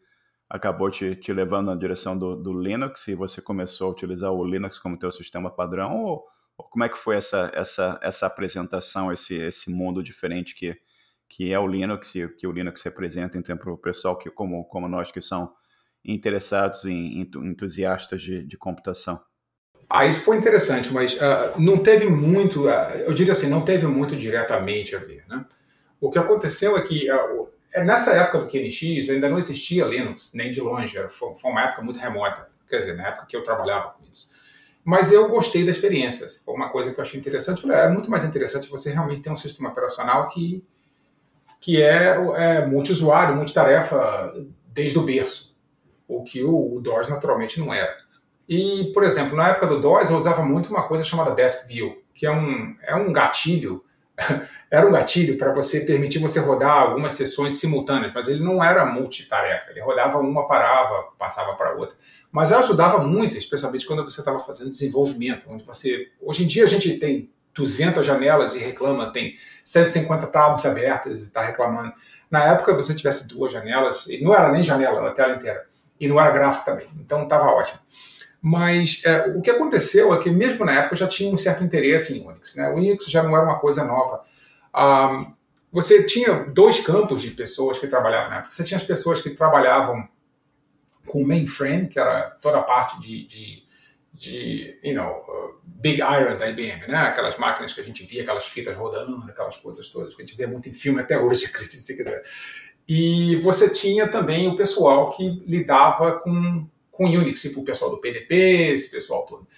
[0.48, 4.44] acabou te, te levando na direção do, do, Linux e você começou a utilizar o
[4.44, 6.04] Linux como teu sistema padrão?
[6.04, 6.24] Ou,
[6.56, 10.78] ou, como é que foi essa, essa, essa apresentação, esse, esse mundo diferente que,
[11.28, 14.64] que é o Linux e que o Linux representa então, para o pessoal que, como,
[14.66, 15.52] como nós que são
[16.04, 19.18] interessados em, em entusiastas de, de computação?
[19.94, 23.86] Ah, isso foi interessante, mas uh, não teve muito, uh, eu diria assim, não teve
[23.86, 25.22] muito diretamente a ver.
[25.28, 25.44] Né?
[26.00, 27.46] O que aconteceu é que uh,
[27.84, 31.82] nessa época do QNX ainda não existia Linux, nem de longe, foi, foi, uma época
[31.82, 34.30] muito remota, quer dizer, na época que eu trabalhava com isso.
[34.82, 37.60] Mas eu gostei da experiência, foi uma coisa que eu achei interessante.
[37.60, 40.64] Falei, é muito mais interessante você realmente ter um sistema operacional que,
[41.60, 44.32] que é, é multiusuário, multitarefa
[44.68, 45.54] desde o berço,
[46.08, 48.01] o que o, o DOS naturalmente não era.
[48.48, 52.02] E, por exemplo, na época do DOS eu usava muito uma coisa chamada Desk View,
[52.14, 53.84] que é um, é um gatilho,
[54.70, 58.84] era um gatilho para você permitir você rodar algumas sessões simultâneas, mas ele não era
[58.84, 61.96] multitarefa, ele rodava uma, parava, passava para outra.
[62.30, 66.08] Mas ajudava muito, especialmente quando você estava fazendo desenvolvimento, onde você...
[66.20, 71.24] Hoje em dia a gente tem 200 janelas e reclama, tem 150 tabs abertas e
[71.24, 71.92] está reclamando.
[72.30, 75.66] Na época, você tivesse duas janelas, e não era nem janela, era tela inteira,
[76.00, 77.78] e não era gráfico também, então estava ótimo.
[78.44, 81.62] Mas é, o que aconteceu é que, mesmo na época, eu já tinha um certo
[81.62, 82.56] interesse em Unix.
[82.56, 82.68] Né?
[82.70, 84.20] O Unix já não era uma coisa nova.
[85.70, 88.52] Você tinha dois campos de pessoas que trabalhavam na época.
[88.52, 90.08] Você tinha as pessoas que trabalhavam
[91.06, 93.62] com mainframe, que era toda a parte de, de,
[94.12, 96.96] de you know, uh, Big Iron da IBM, né?
[96.96, 100.36] aquelas máquinas que a gente via, aquelas fitas rodando, aquelas coisas todas, que a gente
[100.36, 102.22] vê muito em filme até hoje, se quiser.
[102.88, 107.98] E você tinha também o pessoal que lidava com com Unix, tipo o pessoal do
[107.98, 109.48] PDP, esse pessoal todo.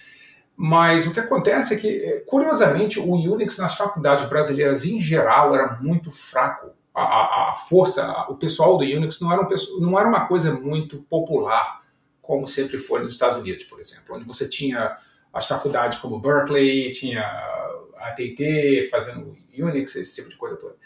[0.55, 5.53] Mas o que acontece é que, é, curiosamente, o Unix nas faculdades brasileiras em geral
[5.53, 6.71] era muito fraco.
[6.93, 10.53] A, a, a força, o pessoal do Unix não era, um, não era uma coisa
[10.53, 11.81] muito popular,
[12.21, 14.95] como sempre foi nos Estados Unidos, por exemplo, onde você tinha
[15.33, 17.21] as faculdades como Berkeley, tinha
[17.97, 20.77] a TIT fazendo Unix, esse tipo de coisa toda.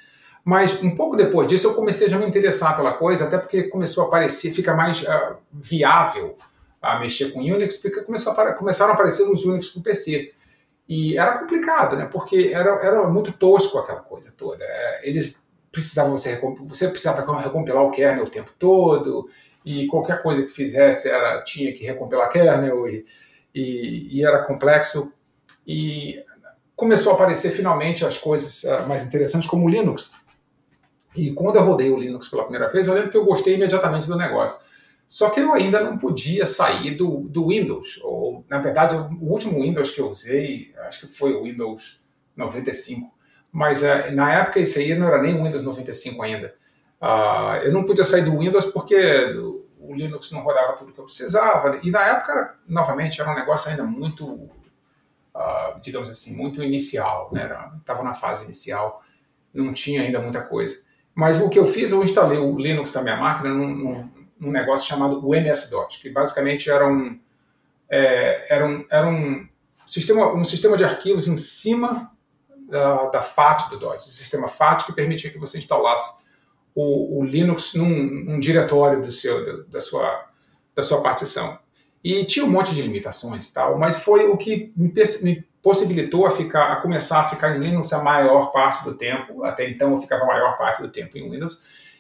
[0.44, 3.64] Mas um pouco depois disso eu comecei a já me interessar pela coisa, até porque
[3.64, 6.36] começou a aparecer, fica mais uh, viável
[6.82, 10.32] a mexer com Unix, porque começou a, começaram a aparecer os Unix o PC.
[10.88, 12.06] E era complicado, né?
[12.12, 14.64] Porque era, era muito tosco aquela coisa toda.
[14.64, 19.30] É, eles precisavam você, você precisava recompilar o kernel o tempo todo,
[19.64, 23.06] e qualquer coisa que fizesse era tinha que recompilar kernel, e,
[23.54, 25.14] e, e era complexo.
[25.68, 26.24] E
[26.76, 30.14] começou a aparecer finalmente as coisas uh, mais interessantes, como o Linux,
[31.28, 34.08] e quando eu rodei o Linux pela primeira vez, eu lembro que eu gostei imediatamente
[34.08, 34.60] do negócio.
[35.08, 38.00] Só que eu ainda não podia sair do, do Windows.
[38.04, 42.00] Ou, na verdade, o último Windows que eu usei, acho que foi o Windows
[42.36, 43.12] 95.
[43.52, 46.54] Mas uh, na época esse aí não era nem o Windows 95 ainda.
[47.02, 48.96] Uh, eu não podia sair do Windows porque
[49.80, 51.80] o Linux não rodava tudo que eu precisava.
[51.82, 57.32] E na época, novamente, era um negócio ainda muito, uh, digamos assim, muito inicial.
[57.80, 58.10] Estava né?
[58.10, 59.02] na fase inicial,
[59.52, 60.78] não tinha ainda muita coisa.
[61.20, 64.10] Mas o que eu fiz, eu instalei o Linux da minha máquina num, num,
[64.40, 67.20] num negócio chamado o MS-DOS, que basicamente era um,
[67.90, 69.46] é, era um, era um
[69.86, 72.10] sistema, um sistema de arquivos em cima
[72.70, 76.10] da, da FAT do DOS, o sistema FAT que permitia que você instalasse
[76.74, 80.26] o, o Linux num, num diretório do seu, da, sua,
[80.74, 81.60] da sua partição.
[82.04, 86.32] E tinha um monte de limitações e tal, mas foi o que me, possibilitou a,
[86.32, 89.44] ficar, a começar a ficar em Linux a maior parte do tempo.
[89.44, 91.58] Até então eu ficava a maior parte do tempo em Windows.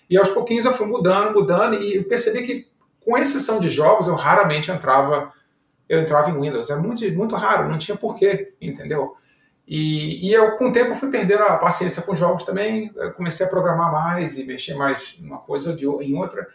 [0.10, 2.68] E aos pouquinhos eu fui mudando, mudando, e percebi que,
[3.00, 5.32] com exceção de jogos, eu raramente entrava
[5.90, 6.70] eu entrava em Windows.
[6.70, 9.16] É muito, muito raro, não tinha porquê, entendeu?
[9.68, 12.92] E, e eu, com o tempo, fui perdendo a paciência com jogos também.
[12.96, 16.48] Eu comecei a programar mais e mexer mais numa coisa ou em outra.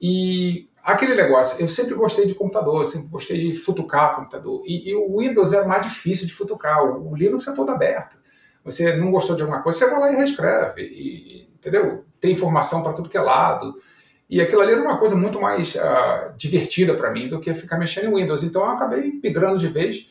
[0.00, 4.62] E aquele negócio, eu sempre gostei de computador, sempre gostei de futucar computador.
[4.66, 8.18] E, e, o Windows é mais difícil de futucar, o, Linux é todo aberto.
[8.62, 12.04] Você não gostou de alguma coisa, você vai lá e reescreve, e, entendeu?
[12.20, 13.74] Tem informação para tudo que é lado.
[14.28, 17.78] E aquilo ali era uma coisa muito mais uh, divertida para mim do que ficar
[17.78, 18.42] mexendo em Windows.
[18.42, 20.06] Então eu acabei migrando de vez.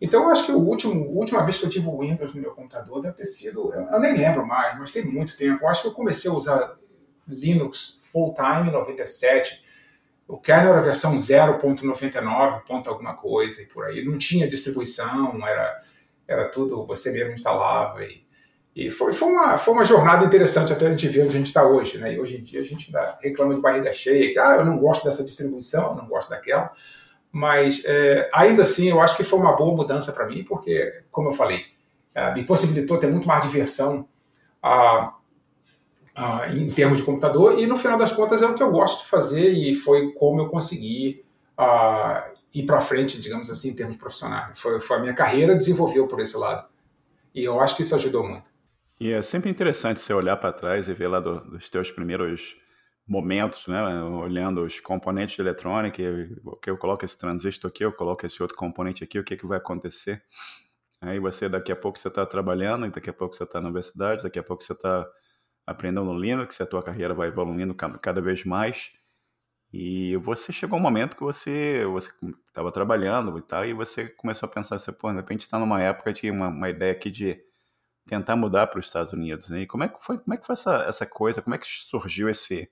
[0.00, 3.00] Então eu acho que a última vez que eu tive o Windows no meu computador
[3.00, 5.64] deve ter sido, eu, eu nem lembro mais, mas tem muito tempo.
[5.64, 6.76] Eu acho que eu comecei a usar
[7.26, 9.63] Linux full time em 97.
[10.26, 14.04] O kernel era a versão 0.99, ponto alguma coisa e por aí.
[14.04, 15.78] Não tinha distribuição, era,
[16.26, 18.24] era tudo, você mesmo instalava e
[18.74, 21.46] e foi, foi, uma, foi uma jornada interessante até a gente ver onde a gente
[21.46, 21.96] está hoje.
[21.96, 22.14] Né?
[22.14, 24.78] E hoje em dia a gente ainda reclama de barriga cheia, que ah, eu não
[24.78, 26.72] gosto dessa distribuição, eu não gosto daquela.
[27.30, 31.28] Mas é, ainda assim eu acho que foi uma boa mudança para mim, porque, como
[31.28, 31.62] eu falei,
[32.14, 34.08] é, me possibilitou ter muito mais diversão
[34.60, 35.13] a,
[36.54, 39.08] em termos de computador, e no final das contas é o que eu gosto de
[39.08, 41.24] fazer, e foi como eu consegui
[42.54, 44.58] ir para frente, digamos assim, em termos profissionais.
[44.58, 46.68] Foi, foi a minha carreira desenvolveu por esse lado.
[47.34, 48.48] E eu acho que isso ajudou muito.
[49.00, 52.56] E é sempre interessante você olhar para trás e ver lá do, dos teus primeiros
[53.06, 53.82] momentos, né?
[54.02, 55.96] Olhando os componentes de eletrônica,
[56.62, 59.46] que eu coloco esse transistor aqui, eu coloco esse outro componente aqui, o que, que
[59.46, 60.22] vai acontecer?
[61.00, 64.22] Aí você, daqui a pouco você está trabalhando, daqui a pouco você está na universidade,
[64.22, 65.06] daqui a pouco você está
[65.66, 68.92] aprendendo no Linux, a tua carreira vai evoluindo cada vez mais.
[69.72, 72.12] E você chegou um momento que você você
[72.48, 75.82] estava trabalhando e tal, e você começou a pensar assim, pô, de repente está numa
[75.82, 77.42] época de uma, uma ideia aqui de
[78.06, 79.50] tentar mudar para os Estados Unidos.
[79.50, 79.62] Né?
[79.62, 81.42] E como é que foi, como é que foi essa, essa coisa?
[81.42, 82.70] Como é que surgiu esse,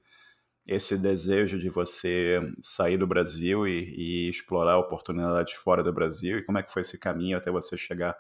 [0.66, 6.38] esse desejo de você sair do Brasil e, e explorar oportunidades fora do Brasil?
[6.38, 8.16] E como é que foi esse caminho até você chegar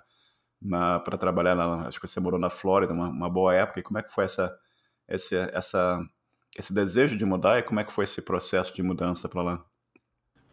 [1.04, 1.54] para trabalhar?
[1.54, 3.80] Na, acho que você morou na Flórida, uma, uma boa época.
[3.80, 4.54] E como é que foi essa,
[5.08, 6.00] esse, essa,
[6.58, 9.64] esse desejo de mudar e como é que foi esse processo de mudança para lá?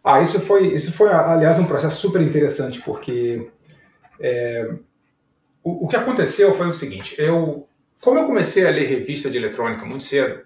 [0.03, 3.51] Ah, isso foi, isso foi, aliás, um processo super interessante, porque
[4.19, 4.75] é,
[5.63, 7.67] o, o que aconteceu foi o seguinte: eu,
[8.01, 10.41] como eu comecei a ler revista de eletrônica muito cedo,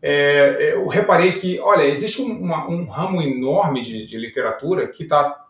[0.00, 5.04] é, eu reparei que, olha, existe um, uma, um ramo enorme de, de literatura que
[5.04, 5.46] está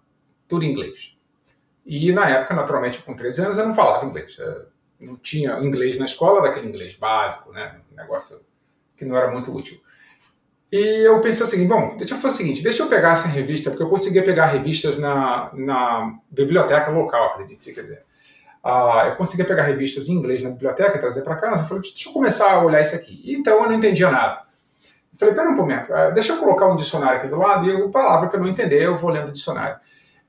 [0.47, 1.14] tudo em inglês.
[1.85, 4.39] E na época, naturalmente, com 13 anos, eu não falava inglês.
[4.39, 4.67] Eu
[5.01, 7.81] não tinha inglês na escola, era aquele inglês básico, né?
[7.93, 8.41] Um negócio
[8.97, 9.81] que não era muito útil.
[10.73, 13.29] E eu pensei o seguinte, bom, deixa eu fazer o seguinte, deixa eu pegar essa
[13.29, 18.05] revista, porque eu conseguia pegar revistas na, na biblioteca local, acredite se quiser.
[18.63, 21.63] Ah, eu conseguia pegar revistas em inglês na biblioteca trazer para casa.
[21.63, 23.23] Eu falei, deixa eu começar a olhar isso aqui.
[23.27, 24.43] então eu não entendia nada.
[25.13, 27.85] Eu falei, pera um momento, ah, deixa eu colocar um dicionário aqui do lado e
[27.85, 29.77] a palavra que eu não entender, eu vou lendo o dicionário.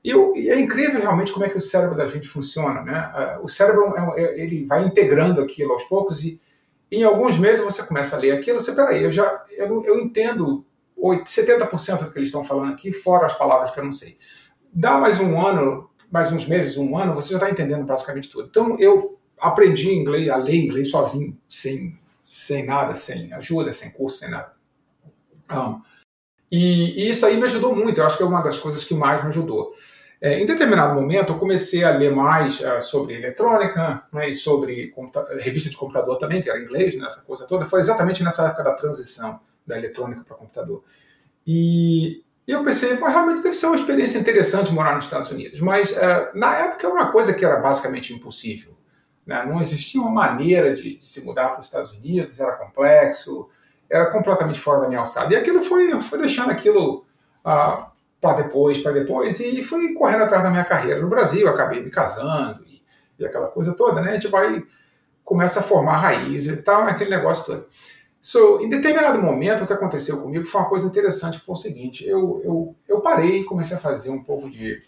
[0.06, 2.96] E, e, é incrível realmente como é que o cérebro da gente funciona, né?
[2.96, 6.40] Ah, o cérebro, é é, ele vai integrando aquilo aos poucos e
[6.92, 10.64] em alguns meses você começa a ler aquilo, você, peraí, eu já, eu, eu entendo
[10.96, 14.16] 70% do que eles estão falando aqui, fora as palavras que eu não sei.
[14.72, 18.46] Dá mais um ano, mais uns meses, um ano, você já está entendendo basicamente tudo.
[18.48, 24.18] Então, eu aprendi inglês, a ler inglês sozinho, sem, sem nada, sem ajuda, sem curso,
[24.18, 24.52] sem nada.
[25.50, 25.80] Um,
[26.48, 28.94] e, e, isso aí me ajudou muito, eu acho que é uma das coisas que
[28.94, 29.72] mais me ajudou.
[30.20, 34.92] É, em determinado momento, eu comecei a ler mais uh, sobre eletrônica né, e sobre
[35.40, 37.66] revista de computador também, que era inglês, né, essa coisa toda.
[37.66, 40.82] Foi exatamente nessa época da transição da eletrônica para computador.
[41.46, 45.58] E e eu pensei, pô, realmente deve ser uma experiência interessante morar nos Estados Unidos.
[45.60, 48.72] Mas uh, na época era uma coisa que era basicamente impossível.
[49.26, 49.44] Né?
[49.44, 53.48] Não existia uma maneira de, de, se mudar para os Estados Unidos, era complexo,
[53.90, 55.34] era completamente fora da minha alçada.
[55.34, 57.04] E aquilo foi, foi deixando aquilo
[57.44, 57.86] uh,
[58.20, 61.48] para depois, para depois, e fui correndo atrás da minha carreira no Brasil.
[61.48, 62.82] Acabei me casando e,
[63.18, 64.10] e aquela coisa toda, né?
[64.10, 64.62] A gente vai,
[65.22, 67.66] começa a formar raízes e tal, aquele negócio todo.
[68.20, 71.58] So, em determinado momento, o que aconteceu comigo foi uma coisa interessante, que foi o
[71.58, 74.82] seguinte, eu, eu, eu parei e comecei a fazer um pouco de...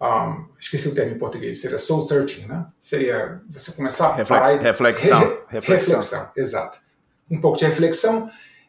[0.00, 2.66] Um, esqueci o termo em português, seria soul searching, né?
[2.78, 5.94] Seria você começar a Reflex, parar e, reflexão, re, reflexão.
[5.96, 6.78] Reflexão, exato.
[7.30, 8.28] Um pouco de reflexão.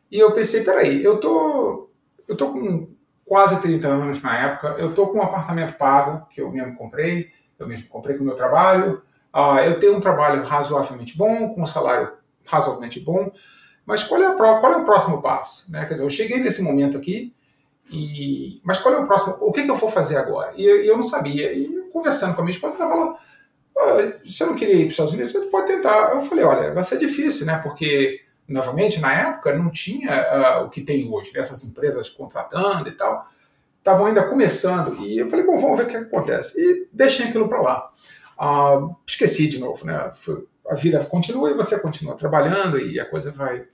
[0.10, 1.90] E eu pensei, peraí, eu tô,
[2.28, 2.95] eu tô com
[3.26, 4.76] quase 30 anos na época.
[4.78, 8.26] Eu estou com um apartamento pago, que eu mesmo comprei, eu mesmo comprei com o
[8.26, 9.02] meu trabalho.
[9.34, 12.12] Uh, eu tenho um trabalho razoavelmente bom, com um salário
[12.46, 13.32] razoavelmente bom.
[13.86, 15.72] Mas qual é, a, qual é o próximo passo?
[15.72, 15.86] Né?
[15.86, 17.34] Quer dizer, eu cheguei nesse momento aqui,
[17.92, 19.38] e, mas qual é o próximo?
[19.42, 20.54] O que, que eu vou fazer agora?
[20.56, 21.54] E eu, eu não sabia.
[21.54, 23.18] E conversando com a minha esposa, ela falou:
[23.78, 25.32] ah, você não queria ir para os Estados Unidos?
[25.32, 26.12] Você pode tentar.
[26.12, 27.58] Eu falei: olha, vai ser difícil, né?
[27.58, 31.40] Porque, novamente, na época não tinha uh, o que tem hoje, né?
[31.40, 33.28] essas empresas contratando e tal.
[33.78, 34.96] Estavam ainda começando.
[35.04, 36.60] E eu falei: bom, vamos ver o que acontece.
[36.60, 37.92] E deixei aquilo para lá.
[38.40, 40.12] Uh, esqueci de novo, né?
[40.68, 43.68] a vida continua e você continua trabalhando e a coisa vai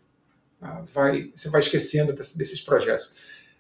[0.94, 3.12] vai, você vai esquecendo desse, desses projetos.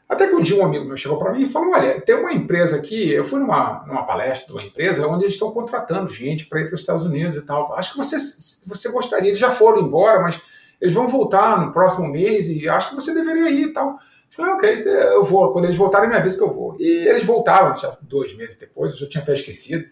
[0.07, 2.34] Até que um dia um amigo meu chegou para mim e falou: Olha, tem uma
[2.34, 3.09] empresa aqui.
[3.09, 6.66] Eu fui numa, numa palestra de uma empresa onde eles estão contratando gente para ir
[6.66, 7.74] para os Estados Unidos e tal.
[7.74, 8.18] Acho que você,
[8.66, 9.30] você gostaria.
[9.30, 10.39] Eles já foram embora, mas
[10.82, 13.89] eles vão voltar no próximo mês e acho que você deveria ir e tal.
[13.89, 13.97] Eu
[14.32, 15.53] falei: Ok, eu vou.
[15.53, 16.75] Quando eles voltarem, me avisa que eu vou.
[16.79, 19.86] E eles voltaram já dois meses depois, eu já tinha até esquecido.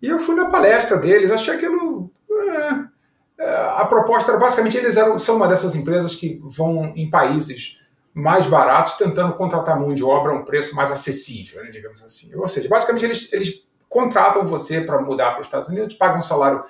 [0.00, 2.10] E eu fui na palestra deles, achei aquilo.
[2.30, 7.10] É, é, a proposta era basicamente eles eram, são uma dessas empresas que vão em
[7.10, 7.78] países
[8.14, 12.34] mais baratos tentando contratar mão de obra a um preço mais acessível, né, digamos assim.
[12.34, 16.22] Ou seja, basicamente eles, eles contratam você para mudar para os Estados Unidos, pagam um
[16.22, 16.62] salário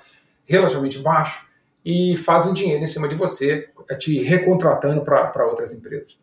[0.45, 1.45] relativamente baixo
[1.85, 3.69] e fazem dinheiro em cima de você,
[3.99, 6.17] te recontratando para outras empresas.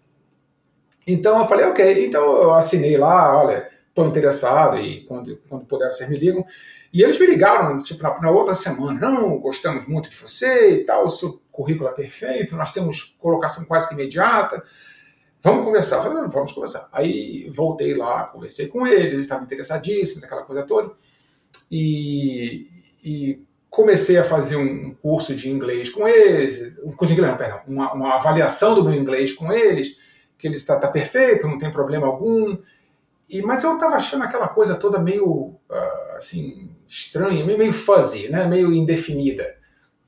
[1.06, 5.92] Então eu falei, ok, então eu assinei lá, olha, estou interessado e quando, quando puder
[5.92, 6.44] vocês me ligam.
[6.92, 10.84] E eles me ligaram, tipo, na, na, outra semana, não, gostamos muito de você e
[10.84, 14.62] tal, o seu currículo é perfeito, nós temos colocação quase que imediata,
[15.42, 15.96] vamos conversar.
[15.96, 16.88] Eu falei, vamos conversar.
[16.92, 20.92] Aí voltei lá, conversei com eles, eles estavam interessadíssimos, aquela coisa toda,
[21.70, 22.68] e,
[23.04, 27.39] e comecei a fazer um curso de inglês com eles, um curso de inglês, não,
[27.39, 29.95] perdão, uma, uma avaliação do meu inglês com eles,
[30.37, 32.59] que ele está tá perfeito, não tem problema algum,
[33.31, 38.29] e, mas eu estava achando aquela coisa toda meio, uh, assim, estranha, meio, meio fuzzy,
[38.29, 38.45] né?
[38.45, 39.55] meio indefinida.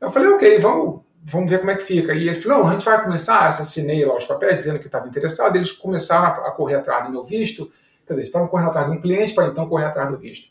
[0.00, 2.12] Eu falei, ok, vamos, vamos ver como é que fica.
[2.14, 5.06] E ele falou, não, a gente vai começar, assinei lá os papéis dizendo que estava
[5.06, 7.70] interessado, eles começaram a, a, correr atrás do meu visto,
[8.04, 10.48] quer dizer, estavam correndo atrás de um cliente para então correr atrás do visto.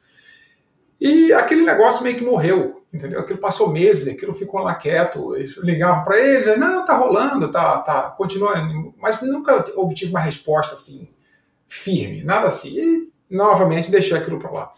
[1.02, 3.20] E aquele negócio meio que morreu, entendeu?
[3.20, 7.80] Aquilo passou meses, aquilo ficou lá quieto, eles ligavam para eles, não, tá rolando, tá,
[7.80, 8.54] tá, continua,
[9.00, 11.10] mas nunca obtive uma resposta assim,
[11.68, 12.78] firme, nada assim.
[12.78, 14.72] E novamente deixei aquilo para lá.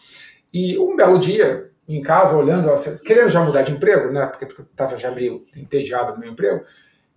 [0.53, 4.95] E um belo dia, em casa, olhando, querendo já mudar de emprego, né, porque estava
[4.95, 6.63] já meio entediado do meu emprego,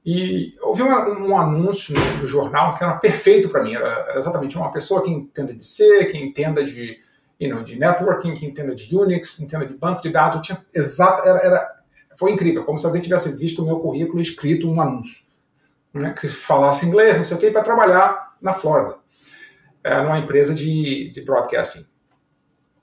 [0.04, 3.74] e ouvi um, anúncio no, no, jornal que era perfeito para mim.
[3.74, 6.96] Era, era, exatamente uma pessoa que entenda de C, que entenda de,
[7.41, 10.37] you know, de networking, que entenda de Unix, entenda de banco de dados.
[10.37, 11.76] Eu tinha exato, era, era,
[12.16, 15.24] foi incrível, como se alguém tivesse visto o meu currículo escrito um anúncio.
[15.95, 18.99] Né, que falasse inglês, não sei o quê, para trabalhar na Flórida
[19.87, 21.87] é, numa empresa de, de broadcasting.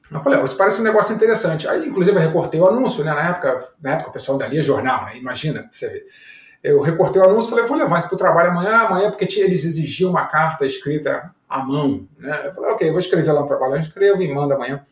[0.09, 1.67] Eu falei, oh, isso parece um negócio interessante.
[1.67, 3.13] Aí, inclusive, eu recortei o anúncio, né?
[3.13, 5.17] Na época, na época o pessoal dali é jornal, né?
[5.17, 6.05] Imagina, você vê.
[6.63, 9.25] Eu recortei o anúncio e falei, vou levar isso para o trabalho amanhã, amanhã, porque
[9.41, 12.07] eles exigiam uma carta escrita à mão.
[12.17, 12.47] Né?
[12.47, 14.83] Eu falei, ok, vou escrever lá no trabalho, eu escrevo e mando amanhã.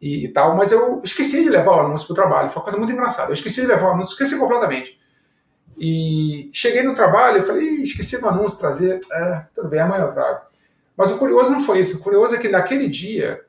[0.00, 2.48] E, e, tal, mas eu esqueci de levar o anúncio para o trabalho.
[2.50, 3.30] Foi uma coisa muito engraçada.
[3.30, 4.98] Eu esqueci de levar o anúncio, esqueci completamente.
[5.78, 8.98] E cheguei no trabalho e falei, esqueci do anúncio trazer.
[9.12, 10.40] É, tudo bem, amanhã eu trago.
[10.96, 11.98] Mas o curioso não foi isso.
[11.98, 13.40] O curioso é que naquele dia,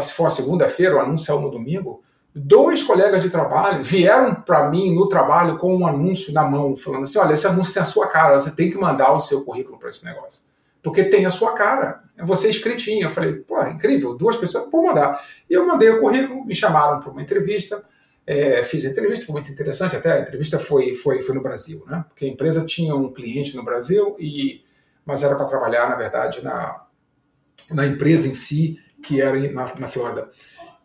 [0.00, 2.02] se for segunda-feira, o anúncio saiu no domingo,
[2.34, 7.04] dois colegas de trabalho vieram para mim no trabalho com um anúncio na mão, falando
[7.04, 9.78] assim: olha, esse anúncio tem a sua cara, você tem que mandar o seu currículo
[9.78, 10.44] para esse negócio.
[10.86, 13.08] Porque tem a sua cara, é você escritinho.
[13.08, 15.20] Eu falei, pô, incrível, duas pessoas, vou mandar.
[15.50, 17.82] E eu mandei o currículo, me chamaram para uma entrevista,
[18.24, 21.82] é, fiz a entrevista, foi muito interessante, até a entrevista foi, foi, foi no Brasil,
[21.88, 22.04] né?
[22.06, 24.62] Porque a empresa tinha um cliente no Brasil, e
[25.04, 26.84] mas era para trabalhar, na verdade, na,
[27.72, 30.30] na empresa em si, que era na, na Flórida.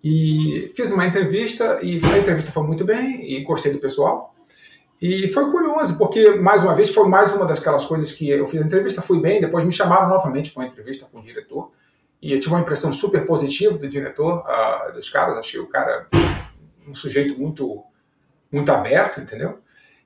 [0.04, 4.31] E fiz uma entrevista, e a entrevista foi muito bem, e gostei do pessoal.
[5.02, 8.62] E foi curioso, porque, mais uma vez, foi mais uma daquelas coisas que eu fiz
[8.62, 11.72] a entrevista, fui bem, depois me chamaram novamente para uma entrevista com o diretor,
[12.22, 16.08] e eu tive uma impressão super positiva do diretor, uh, dos caras, achei o cara
[16.88, 17.84] um sujeito muito,
[18.52, 19.58] muito aberto, entendeu?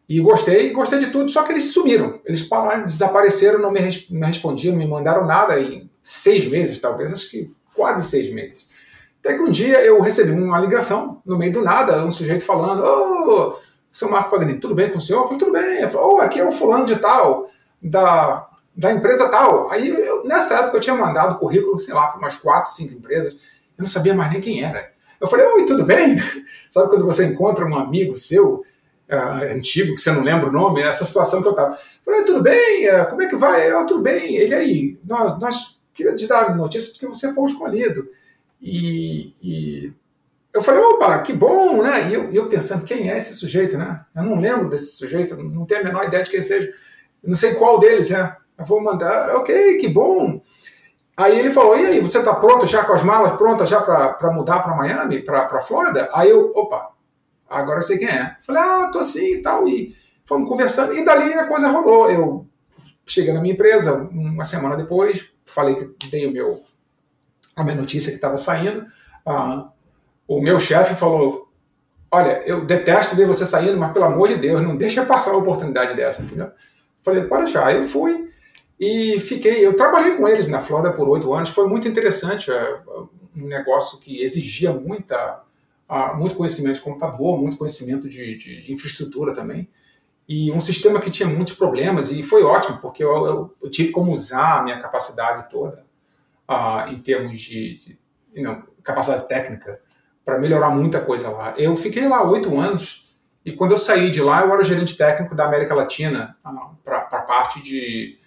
[0.08, 2.22] E gostei, gostei de tudo, só que eles sumiram.
[2.24, 7.12] Eles pararam, desapareceram, não me, me respondiam, não me mandaram nada em seis meses, talvez,
[7.12, 8.70] acho que quase seis meses.
[9.20, 12.84] Até que um dia eu recebi uma ligação, no meio do nada, um sujeito falando:
[12.86, 13.56] oh,
[13.92, 15.22] seu Marco Paganini, tudo bem com o senhor?
[15.22, 15.78] Eu falei: tudo bem.
[15.78, 17.48] Ele falou: oh, aqui é o fulano de tal,
[17.82, 19.70] da, da empresa tal.
[19.72, 23.34] Aí, eu, nessa época, eu tinha mandado currículo, sei lá, para umas quatro, cinco empresas,
[23.34, 23.40] eu
[23.80, 24.92] não sabia mais nem quem era.
[25.20, 26.18] Eu falei: oi, tudo bem?
[26.70, 28.64] Sabe quando você encontra um amigo seu
[29.10, 31.78] uh, antigo, que você não lembra o nome, essa situação que eu estava.
[32.04, 33.72] Falei, tudo bem, uh, como é que vai?
[33.72, 37.46] Eu, tudo bem, ele aí, nós, nós queria te dar notícia de que você foi
[37.46, 38.08] escolhido.
[38.62, 39.94] E, e
[40.56, 42.10] eu falei, opa, que bom, né?
[42.10, 44.06] E eu, eu, pensando, quem é esse sujeito, né?
[44.16, 46.72] Eu não lembro desse sujeito, não tenho a menor ideia de quem seja.
[47.22, 48.38] Não sei qual deles é.
[48.58, 50.42] Eu vou mandar, ok, que bom.
[51.18, 54.32] Aí ele falou, e aí, você está pronto já com as malas prontas já para
[54.32, 56.08] mudar para Miami, para Flórida?
[56.14, 56.94] Aí eu, opa,
[57.50, 58.38] agora eu sei quem é.
[58.40, 59.68] Falei, ah, tô assim e tal.
[59.68, 59.94] E
[60.24, 62.10] fomos conversando, e dali a coisa rolou.
[62.10, 62.48] Eu
[63.06, 66.64] cheguei na minha empresa uma semana depois, falei que dei o meu,
[67.58, 68.86] a minha notícia que estava saindo.
[69.26, 69.70] Ah,
[70.28, 71.50] o meu chefe falou:
[72.12, 75.40] Olha, eu detesto ver você saindo, mas pelo amor de Deus, não deixa passar uma
[75.40, 76.52] oportunidade dessa, entendeu?
[77.02, 77.66] Falei: Pode deixar.
[77.66, 78.30] Aí eu fui
[78.80, 79.66] e fiquei.
[79.66, 82.52] Eu trabalhei com eles na Flórida por oito anos, foi muito interessante.
[82.52, 82.80] É,
[83.36, 85.42] um negócio que exigia muita,
[86.16, 89.68] muito conhecimento de computador, muito conhecimento de, de, de infraestrutura também
[90.28, 93.92] e um sistema que tinha muitos problemas e foi ótimo porque eu, eu, eu tive
[93.92, 95.86] como usar a minha capacidade toda
[96.50, 98.00] uh, em termos de, de
[98.84, 99.80] capacidade técnica
[100.26, 101.54] para melhorar muita coisa lá.
[101.56, 103.06] Eu fiquei lá oito anos
[103.46, 106.98] e quando eu saí de lá, eu era gerente técnico da América Latina uh, para
[106.98, 108.18] a parte de,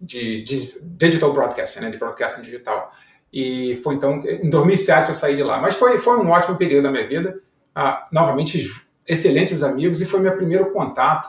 [0.00, 2.90] de, de, digital broadcasting, né, de broadcasting digital.
[3.30, 5.60] E foi então, em 2007 eu saí de lá.
[5.60, 7.38] Mas foi, foi um ótimo período da minha vida.
[7.76, 8.62] Uh, novamente,
[9.06, 11.26] excelentes amigos e foi meu primeiro contato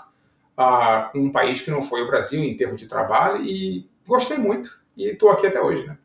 [0.57, 4.37] uh, com um país que não foi o Brasil em termos de trabalho e gostei
[4.37, 4.77] muito.
[4.95, 5.97] E estou aqui até hoje, né?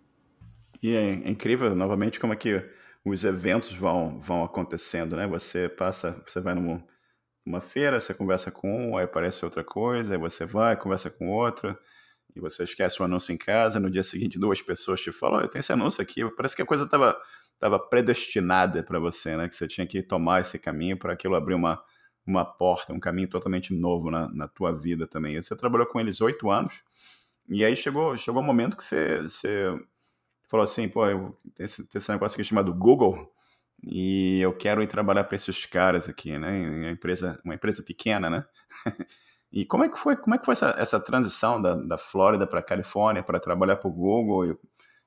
[0.82, 2.64] E é incrível, novamente, como é que
[3.08, 5.26] os eventos vão, vão acontecendo, né?
[5.26, 6.84] Você passa, você vai numa,
[7.44, 11.28] numa feira, você conversa com um, aí aparece outra coisa, aí você vai, conversa com
[11.28, 11.76] outro,
[12.34, 15.42] e você esquece o anúncio em casa, no dia seguinte duas pessoas te falam, oh,
[15.42, 17.16] eu tenho esse anúncio aqui, parece que a coisa estava
[17.58, 19.48] tava predestinada para você, né?
[19.48, 21.82] Que você tinha que tomar esse caminho para aquilo abrir uma,
[22.24, 25.34] uma porta, um caminho totalmente novo na, na tua vida também.
[25.34, 26.82] E você trabalhou com eles oito anos,
[27.48, 29.74] e aí chegou, chegou um momento que você, você
[30.48, 33.32] falou assim, pô, eu, esse, esse negócio aqui chamado Google
[33.82, 36.68] e eu quero ir trabalhar para esses caras aqui, né?
[36.68, 38.44] Uma empresa, uma empresa pequena, né?
[39.52, 42.46] e como é que foi, como é que foi essa, essa transição da, da Flórida
[42.46, 44.46] para Califórnia para trabalhar para o Google?
[44.46, 44.58] E,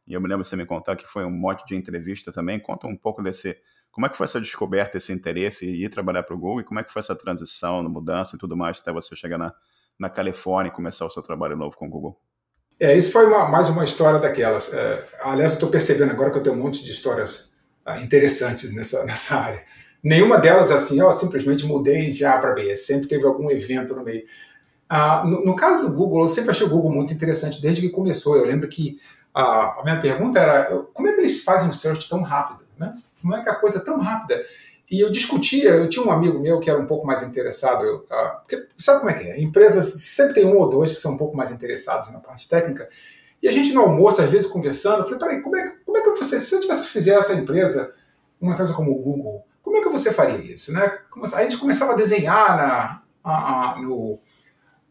[0.07, 2.59] e, eu me lembro você me contar que foi um mote de entrevista também.
[2.59, 3.57] Conta um pouco desse,
[3.91, 6.61] como é que foi essa descoberta, esse interesse e ir trabalhar para o Google?
[6.61, 9.53] E como é que foi essa transição, mudança e tudo mais até você chegar na,
[9.99, 12.30] na Califórnia e começar o seu trabalho novo com o Google?
[12.81, 14.73] É, isso foi uma, mais uma história daquelas.
[14.73, 17.51] É, aliás, estou percebendo agora que eu tenho um monte de histórias
[17.85, 19.63] ah, interessantes nessa, nessa área.
[20.03, 22.75] Nenhuma delas assim, ó, simplesmente mudei de A para B.
[22.75, 24.23] Sempre teve algum evento no meio.
[24.89, 27.89] Ah, no, no, caso do Google, eu sempre achei o Google muito interessante desde que
[27.89, 28.35] começou.
[28.35, 28.97] Eu lembro que
[29.31, 32.61] a, a minha pergunta era como é que eles fazem um search tão rápido?
[32.79, 32.95] Né?
[33.21, 34.41] Como é que a coisa é tão rápida?
[34.91, 37.99] E eu discutia, eu tinha um amigo meu que era um pouco mais interessado, eu,
[37.99, 39.41] uh, porque sabe como é que é?
[39.41, 42.89] Empresas sempre tem um ou dois que são um pouco mais interessados na parte técnica,
[43.41, 46.01] e a gente no almoço, às vezes, conversando, eu falei, peraí, como é, como é
[46.01, 47.93] que você, se você tivesse fizer essa empresa,
[48.39, 50.73] uma empresa como o Google, como é que você faria isso?
[50.73, 50.99] Né?
[51.33, 54.19] A gente começava a desenhar na, a, a, no,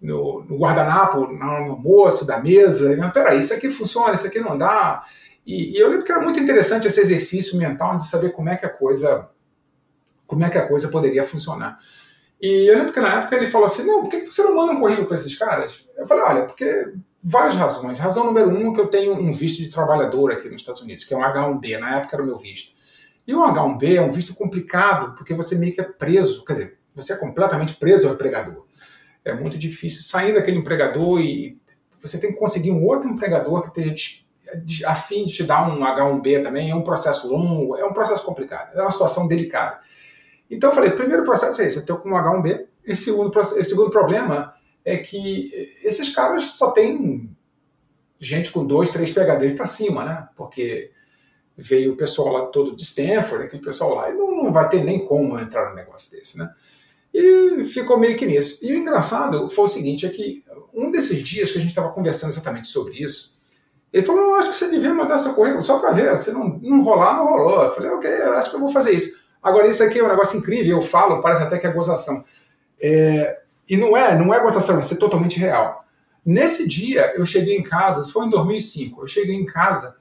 [0.01, 4.57] no, no guardanapo, no almoço, da mesa, e, peraí, isso aqui funciona, isso aqui não
[4.57, 5.03] dá.
[5.47, 8.57] E, e eu lembro que era muito interessante esse exercício mental de saber como é
[8.57, 9.29] que a coisa
[10.31, 11.77] como é que a coisa poderia funcionar.
[12.41, 14.73] E eu lembro que na época ele falou assim: não, por que você não manda
[14.73, 15.89] um currículo para esses caras?
[15.97, 17.99] Eu falei: olha, porque várias razões.
[17.99, 21.13] Razão número um, que eu tenho um visto de trabalhador aqui nos Estados Unidos, que
[21.13, 22.73] é um H1B, na época era o meu visto.
[23.27, 26.79] E o H1B é um visto complicado, porque você meio que é preso, quer dizer,
[26.95, 28.65] você é completamente preso ao empregador.
[29.25, 31.61] É muito difícil sair daquele empregador e
[32.01, 34.21] você tem que conseguir um outro empregador que esteja
[34.87, 36.71] a fim de te dar um H1B também.
[36.71, 39.81] É um processo longo, é um processo complicado, é uma situação delicada.
[40.51, 42.67] Então eu falei, primeiro processo é esse, eu estou com um H1B.
[42.85, 44.53] E segundo, e segundo problema
[44.85, 47.31] é que esses caras só tem
[48.19, 50.29] gente com dois, três PHDs para cima, né?
[50.37, 50.91] Porque
[51.57, 54.83] veio o pessoal lá todo de Stanford, aquele pessoal lá, e não, não vai ter
[54.83, 56.51] nem como entrar num negócio desse, né?
[57.13, 58.59] E ficou meio que nisso.
[58.63, 60.43] E o engraçado foi o seguinte, é que
[60.73, 63.39] um desses dias que a gente estava conversando exatamente sobre isso,
[63.93, 66.61] ele falou, eu acho que você devia mandar seu currículo só para ver, se não,
[66.63, 67.65] não rolar, não rolou.
[67.65, 69.20] Eu falei, ok, eu acho que eu vou fazer isso.
[69.43, 72.25] Agora, isso aqui é um negócio incrível, eu falo, parece até que é gozação.
[72.81, 75.85] É, e não é, não é gozação, isso é totalmente real.
[76.25, 79.97] Nesse dia, eu cheguei em casa, isso foi em 2005, eu cheguei em casa,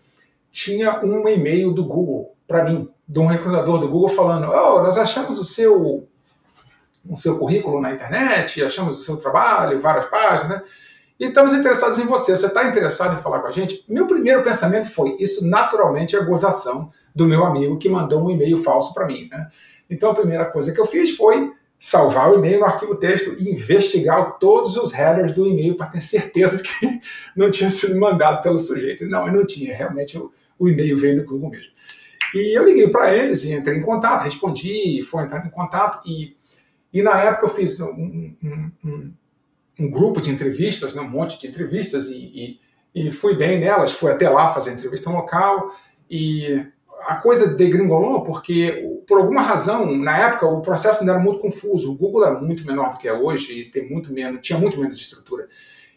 [0.51, 4.97] tinha um e-mail do Google para mim, de um recrutador do Google falando, oh, nós
[4.97, 6.07] achamos o seu,
[7.07, 10.63] o seu currículo na internet, achamos o seu trabalho, várias páginas, né?
[11.19, 12.31] E estamos interessados em você.
[12.31, 13.83] Você está interessado em falar com a gente?
[13.89, 18.57] Meu primeiro pensamento foi: isso naturalmente é gozação do meu amigo que mandou um e-mail
[18.63, 19.27] falso para mim.
[19.29, 19.49] Né?
[19.89, 23.49] Então a primeira coisa que eu fiz foi salvar o e-mail no arquivo texto e
[23.49, 26.99] investigar todos os headers do e-mail para ter certeza de que
[27.35, 29.05] não tinha sido mandado pelo sujeito.
[29.05, 31.73] Não, eu não tinha, realmente o, o e-mail veio do Google mesmo.
[32.33, 36.35] E eu liguei para eles e entrei em contato, respondi, foi entrar em contato e,
[36.93, 39.13] e na época eu fiz um, um, um,
[39.79, 42.59] um grupo de entrevistas, né, um monte de entrevistas e,
[42.93, 45.73] e, e fui bem nelas, fui até lá fazer entrevista local
[46.09, 46.65] e
[47.05, 51.91] a coisa degringolou porque, por alguma razão, na época o processo ainda era muito confuso.
[51.91, 54.79] O Google era muito menor do que é hoje e tem muito menos, tinha muito
[54.79, 55.47] menos estrutura.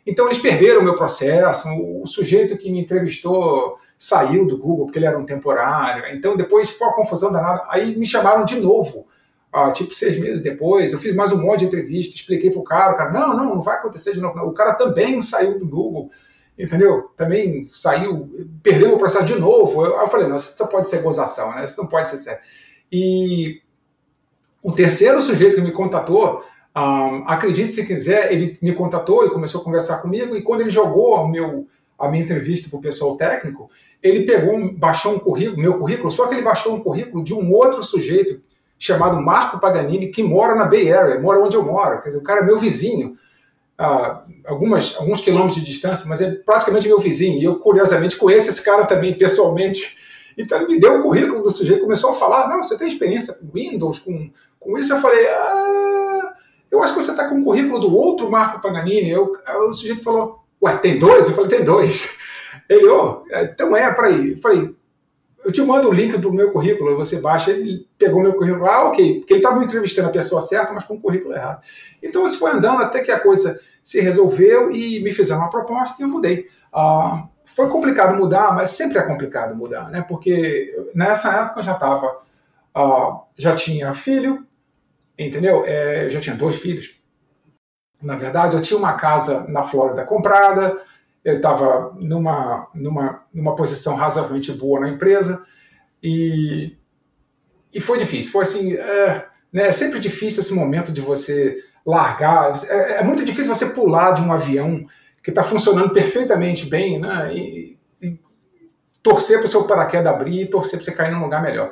[0.07, 1.69] Então eles perderam o meu processo.
[1.69, 6.15] O sujeito que me entrevistou saiu do Google porque ele era um temporário.
[6.15, 7.65] Então depois foi uma confusão danada.
[7.69, 9.07] Aí me chamaram de novo,
[9.53, 10.93] ah, tipo seis meses depois.
[10.93, 12.95] Eu fiz mais um monte de entrevista, expliquei para o cara.
[12.95, 14.37] O cara, não, não, não vai acontecer de novo.
[14.37, 14.47] Não.
[14.47, 16.11] O cara também saiu do Google
[16.59, 17.11] entendeu?
[17.17, 18.29] Também saiu,
[18.63, 19.85] perdeu o processo de novo.
[19.85, 21.65] Eu, eu falei, não, isso pode ser gozação, né?
[21.65, 22.41] Isso não pode ser sério.
[22.91, 23.61] E
[24.63, 26.45] o terceiro sujeito que me contatou,
[26.77, 30.71] um, acredite se quiser, ele me contatou e começou a conversar comigo, e quando ele
[30.71, 31.67] jogou o meu,
[31.99, 33.69] a minha entrevista para o pessoal técnico,
[34.03, 37.51] ele pegou, baixou um currículo, meu currículo, só que ele baixou um currículo de um
[37.51, 38.41] outro sujeito
[38.83, 42.03] chamado Marco Paganini, que mora na Bay Area, mora onde eu moro.
[42.03, 43.15] Quer dizer, o cara é meu vizinho
[43.79, 47.39] a algumas, alguns quilômetros de distância, mas é praticamente meu vizinho.
[47.39, 49.97] E eu, curiosamente, conheço esse cara também pessoalmente.
[50.35, 53.35] Então ele me deu o currículo do sujeito, começou a falar: Não, você tem experiência
[53.35, 54.95] com Windows, com, com isso?
[54.95, 56.33] Eu falei: Ah,
[56.71, 59.11] eu acho que você está com o currículo do outro Marco Paganini.
[59.11, 59.31] Eu,
[59.69, 61.29] o sujeito falou: Ué, tem dois?
[61.29, 62.09] Eu falei: Tem dois.
[62.67, 64.31] Ele, oh, então é, para aí.
[64.31, 64.75] Eu falei:
[65.45, 68.89] eu te mando o link do meu currículo, você baixa, ele pegou meu currículo, ah,
[68.89, 71.63] ok, porque ele estava entrevistando a pessoa certa, mas com o currículo errado.
[72.03, 75.97] Então você foi andando até que a coisa se resolveu e me fizeram uma proposta
[76.01, 76.47] e eu mudei.
[76.73, 80.05] Ah, foi complicado mudar, mas sempre é complicado mudar, né?
[80.09, 82.19] Porque nessa época eu já estava,
[82.75, 84.47] ah, já tinha filho,
[85.19, 85.65] entendeu?
[85.67, 87.01] É, já tinha dois filhos.
[88.01, 90.77] Na verdade, eu tinha uma casa na Flórida comprada,
[91.25, 95.43] eu estava numa, numa, numa posição razoavelmente boa na empresa
[96.03, 96.77] e,
[97.73, 98.33] e foi difícil.
[98.33, 101.57] Foi assim, é, né, é sempre difícil esse momento de você
[101.87, 102.53] largar.
[102.69, 104.85] É, é muito difícil você pular de um avião
[105.23, 108.19] que está funcionando perfeitamente bem né, e, e
[109.01, 111.71] torcer para o seu paraquedas abrir e torcer para você cair num lugar melhor.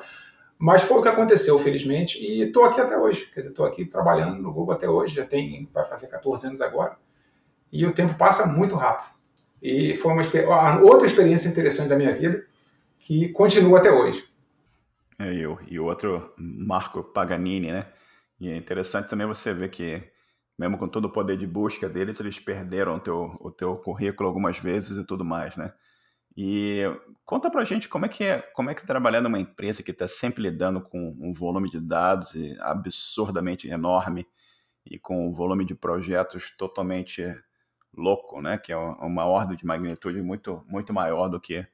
[0.56, 3.30] Mas foi o que aconteceu, felizmente, e estou aqui até hoje.
[3.32, 6.60] Quer dizer, estou aqui trabalhando no Google até hoje, já tem, vai fazer 14 anos
[6.60, 6.98] agora.
[7.72, 9.19] E o tempo passa muito rápido.
[9.62, 12.44] E foi uma outra experiência interessante da minha vida
[12.98, 14.24] que continua até hoje.
[15.18, 17.86] É, e, o, e outro Marco Paganini, né?
[18.40, 20.02] E é interessante também você ver que,
[20.58, 24.28] mesmo com todo o poder de busca deles, eles perderam o teu, o teu currículo
[24.28, 25.72] algumas vezes e tudo mais, né?
[26.34, 26.84] E
[27.24, 29.90] conta pra gente como é que é, como é que é trabalhar numa empresa que
[29.90, 34.26] está sempre lidando com um volume de dados absurdamente enorme
[34.86, 37.22] e com um volume de projetos totalmente
[37.94, 38.58] louco, né?
[38.58, 41.66] Que é uma ordem de magnitude muito, muito maior do que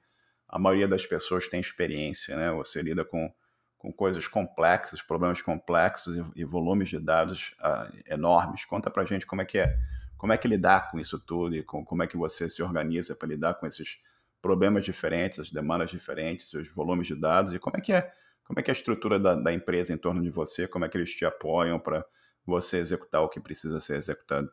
[0.49, 2.51] a maioria das pessoas tem experiência, né?
[2.53, 3.33] Você lida com,
[3.79, 8.65] com coisas complexas, problemas complexos e, e volumes de dados uh, enormes.
[8.65, 9.77] Conta pra gente como é que é,
[10.17, 13.15] como é que lidar com isso tudo e com, como é que você se organiza
[13.15, 13.99] para lidar com esses
[14.41, 18.13] problemas diferentes, as demandas diferentes, os volumes de dados e como é que é,
[18.45, 20.89] como é que é a estrutura da, da empresa em torno de você, como é
[20.89, 22.05] que eles te apoiam para
[22.47, 24.49] você executar o que precisa ser executado.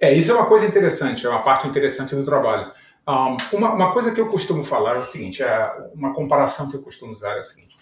[0.00, 2.72] É, isso é uma coisa interessante, é uma parte interessante do trabalho.
[3.06, 6.76] Um, uma, uma, coisa que eu costumo falar é o seguinte, é uma comparação que
[6.76, 7.76] eu costumo usar é o seguinte,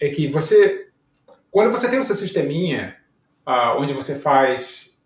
[0.00, 0.88] é que você,
[1.50, 2.96] quando você tem o seu sisteminha,
[3.46, 4.96] uh, onde você faz,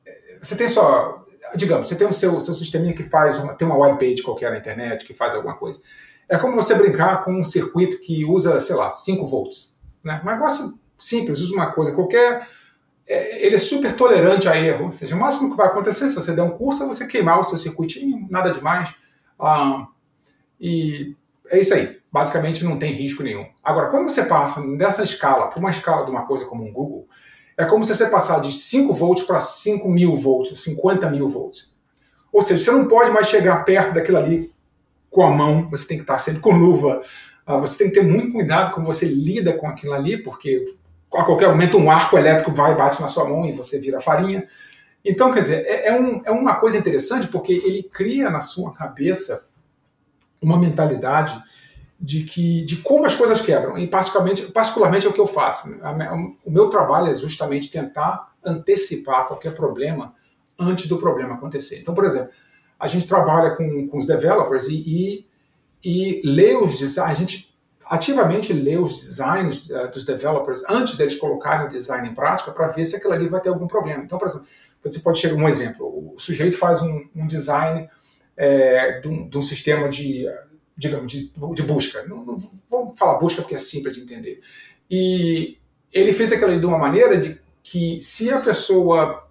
[0.40, 1.24] você tem só,
[1.56, 4.50] digamos, você tem o seu, seu sisteminha que faz, uma, tem uma web page qualquer
[4.50, 5.80] na internet, que faz alguma coisa.
[6.28, 9.78] É como você brincar com um circuito que usa, sei lá, 5 volts.
[10.04, 10.20] Né?
[10.22, 12.46] Um negócio simples, usa uma coisa qualquer,
[13.08, 14.86] é, ele é super tolerante a erro.
[14.86, 17.40] Ou seja, o máximo que vai acontecer se você der um curso é você queimar
[17.40, 18.94] o seu circuitinho, nada demais.
[19.40, 19.86] Ah,
[20.60, 21.16] e
[21.50, 21.98] é isso aí.
[22.12, 23.46] Basicamente não tem risco nenhum.
[23.62, 27.08] Agora, quando você passa dessa escala para uma escala de uma coisa como um Google,
[27.56, 31.72] é como se você passar de 5 volts para 5 mil volts, 50 mil volts.
[32.32, 34.52] Ou seja, você não pode mais chegar perto daquilo ali
[35.10, 37.00] com a mão, você tem que estar sempre com luva,
[37.46, 40.64] ah, você tem que ter muito cuidado como você lida com aquilo ali, porque
[41.14, 44.46] a qualquer momento um arco elétrico vai bate na sua mão e você vira farinha.
[45.04, 48.72] Então, quer dizer, é, é, um, é uma coisa interessante porque ele cria na sua
[48.74, 49.46] cabeça
[50.42, 51.42] uma mentalidade
[52.00, 55.68] de que de como as coisas quebram e particularmente, particularmente é o que eu faço.
[56.44, 60.14] O meu trabalho é justamente tentar antecipar qualquer problema
[60.58, 61.80] antes do problema acontecer.
[61.80, 62.30] Então, por exemplo,
[62.78, 65.26] a gente trabalha com, com os developers e, e,
[65.84, 67.47] e lê os a gente
[67.88, 72.68] ativamente ler os designs uh, dos developers antes deles colocarem o design em prática para
[72.68, 74.04] ver se aquilo ali vai ter algum problema.
[74.04, 74.46] Então, por exemplo,
[74.84, 77.88] você pode chegar um exemplo: o sujeito faz um, um design
[78.36, 80.26] é, de, um, de, um, sistema de,
[80.76, 82.04] digamos, de, de busca.
[82.06, 82.36] Não, não,
[82.70, 84.40] vamos falar busca porque é simples de entender.
[84.90, 85.58] E
[85.92, 89.26] ele fez aquilo ali de uma maneira de que se a pessoa,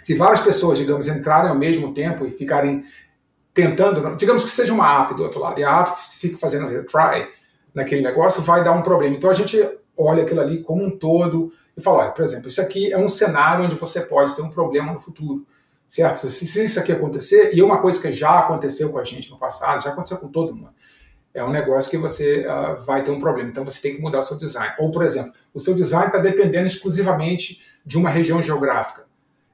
[0.00, 2.82] se várias pessoas, digamos, entrarem ao mesmo tempo e ficarem
[3.54, 7.28] tentando, digamos que seja uma app do outro lado, e a app fica fazendo retry
[7.74, 9.16] naquele negócio, vai dar um problema.
[9.16, 9.58] Então a gente
[9.96, 13.08] olha aquilo ali como um todo e fala, olha, por exemplo, isso aqui é um
[13.08, 15.46] cenário onde você pode ter um problema no futuro,
[15.86, 16.28] certo?
[16.28, 19.30] Se, se isso aqui acontecer, e é uma coisa que já aconteceu com a gente
[19.30, 20.70] no passado, já aconteceu com todo mundo,
[21.34, 23.48] é um negócio que você uh, vai ter um problema.
[23.50, 24.74] Então você tem que mudar o seu design.
[24.78, 29.06] Ou, por exemplo, o seu design está dependendo exclusivamente de uma região geográfica.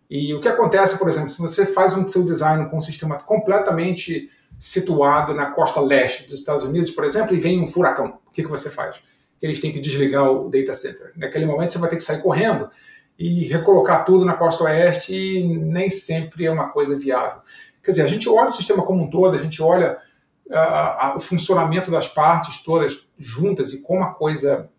[0.09, 3.19] E o que acontece, por exemplo, se você faz um seu design com um sistema
[3.19, 4.29] completamente
[4.59, 8.43] situado na costa leste dos Estados Unidos, por exemplo, e vem um furacão, o que,
[8.43, 9.01] que você faz?
[9.43, 11.13] Eles têm que desligar o data center.
[11.17, 12.71] Naquele momento você vai ter que sair correndo
[13.19, 17.41] e recolocar tudo na costa oeste e nem sempre é uma coisa viável.
[17.83, 19.99] Quer dizer, a gente olha o sistema como um todo, a gente olha
[20.47, 24.71] uh, o funcionamento das partes todas juntas e como a coisa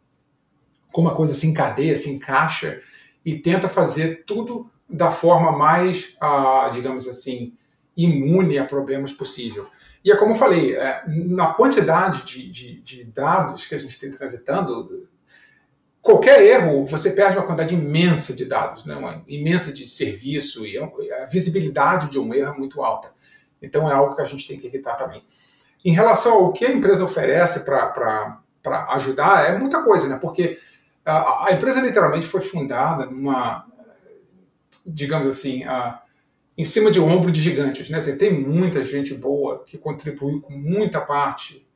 [0.91, 2.79] como a coisa se encadeia, se encaixa
[3.25, 7.53] e tenta fazer tudo da forma mais, ah, digamos assim,
[7.95, 9.67] imune a problemas possível.
[10.03, 13.97] E é como eu falei, é, na quantidade de, de, de, dados que a gente
[13.99, 15.09] tem transitando,
[16.01, 18.95] qualquer erro, você perde uma quantidade imensa de dados, né?
[18.95, 23.11] uma imensa de serviço, e é a visibilidade de um erro é muito alta.
[23.61, 25.23] Então é algo que a gente tem que evitar também.
[25.83, 28.41] Em relação ao que a empresa oferece para
[28.91, 30.19] ajudar, é muita coisa, né?
[30.21, 30.57] porque
[31.03, 33.65] a, a empresa literalmente foi fundada numa
[34.85, 36.01] digamos assim, a,
[36.57, 37.89] em cima de um ombro de gigantes.
[37.89, 37.99] Né?
[37.99, 41.67] Tem, muita gente boa que contribuiu com muita parte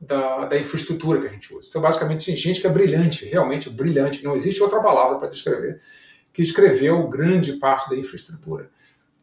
[0.00, 1.68] da, da, infraestrutura que a gente usa.
[1.68, 5.80] Então, basicamente, tem gente que é brilhante, realmente brilhante, não existe outra palavra para descrever,
[6.32, 8.70] que escreveu grande parte da infraestrutura.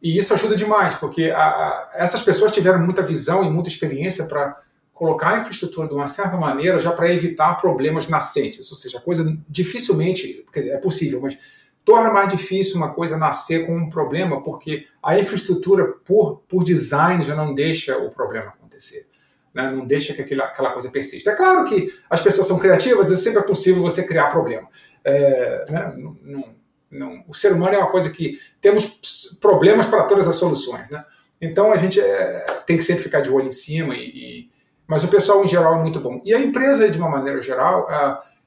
[0.02, 4.26] E isso ajuda demais, porque a, a, essas pessoas tiveram muita visão e muita experiência
[4.26, 4.54] para
[4.92, 8.70] colocar a infraestrutura de uma certa maneira já para evitar problemas nascentes.
[8.70, 11.38] Ou seja, coisa dificilmente, quer dizer, é possível, mas
[11.86, 17.22] torna mais difícil uma coisa nascer com um problema, porque a infraestrutura, por, por design,
[17.22, 19.06] já não deixa o problema acontecer.
[19.54, 19.70] Né?
[19.70, 21.30] Não deixa que aquela, aquela coisa persista.
[21.30, 24.68] É claro que as pessoas são criativas e sempre é possível você criar problema.
[25.04, 25.94] É, né?
[25.96, 26.54] não, não,
[26.90, 30.90] não, o ser humano é uma coisa que temos problemas para todas as soluções.
[30.90, 31.04] Né?
[31.40, 34.50] Então a gente é, tem que sempre ficar de olho em cima, e, e,
[34.88, 36.20] mas o pessoal em geral é muito bom.
[36.24, 37.86] E a empresa, de uma maneira geral,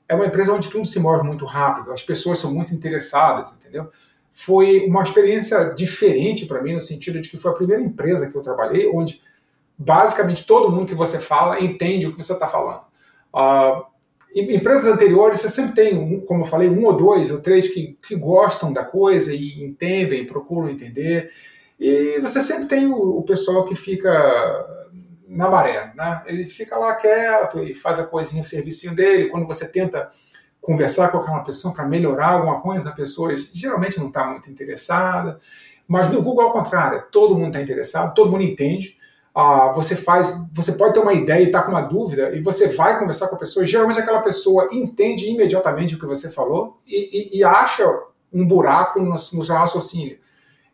[0.09, 3.87] é uma empresa onde tudo se move muito rápido, as pessoas são muito interessadas, entendeu?
[4.33, 8.35] Foi uma experiência diferente para mim, no sentido de que foi a primeira empresa que
[8.35, 9.21] eu trabalhei onde
[9.77, 12.81] basicamente todo mundo que você fala entende o que você está falando.
[13.33, 13.85] Uh,
[14.35, 17.97] em empresas anteriores, você sempre tem, como eu falei, um ou dois ou três que,
[18.01, 21.29] que gostam da coisa e entendem, procuram entender.
[21.79, 24.78] E você sempre tem o, o pessoal que fica
[25.29, 26.23] na maré, né?
[26.25, 29.29] Ele fica lá quieto e faz a coisinha, o servicinho dele.
[29.29, 30.09] Quando você tenta
[30.59, 35.39] conversar com aquela pessoa para melhorar alguma coisa, a pessoa geralmente não está muito interessada.
[35.87, 38.97] Mas no Google, ao contrário, todo mundo está interessado, todo mundo entende.
[39.33, 42.67] Ah, você faz, você pode ter uma ideia e está com uma dúvida e você
[42.69, 43.65] vai conversar com a pessoa.
[43.65, 47.85] Geralmente aquela pessoa entende imediatamente o que você falou e, e, e acha
[48.33, 50.17] um buraco no, no seu raciocínio,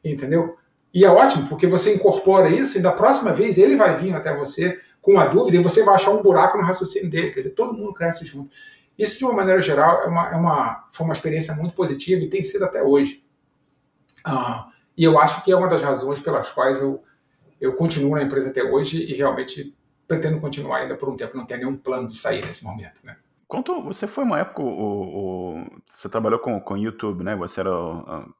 [0.03, 0.55] entendeu?
[0.95, 4.33] E é ótimo, porque você incorpora isso e da próxima vez ele vai vir até
[4.33, 7.31] você com uma dúvida e você vai achar um buraco no raciocínio dele.
[7.31, 8.49] Quer dizer, todo mundo cresce junto.
[8.97, 12.29] Isso, de uma maneira geral, é uma, é uma, foi uma experiência muito positiva e
[12.29, 13.25] tem sido até hoje.
[14.23, 17.03] Ah, e eu acho que é uma das razões pelas quais eu,
[17.59, 19.75] eu continuo na empresa até hoje e realmente
[20.07, 21.35] pretendo continuar ainda por um tempo.
[21.35, 23.01] Não tenho nenhum plano de sair nesse momento.
[23.03, 23.17] Né?
[23.47, 27.35] Quanto você foi uma época, o, o, você trabalhou com o YouTube, né?
[27.35, 27.71] Você era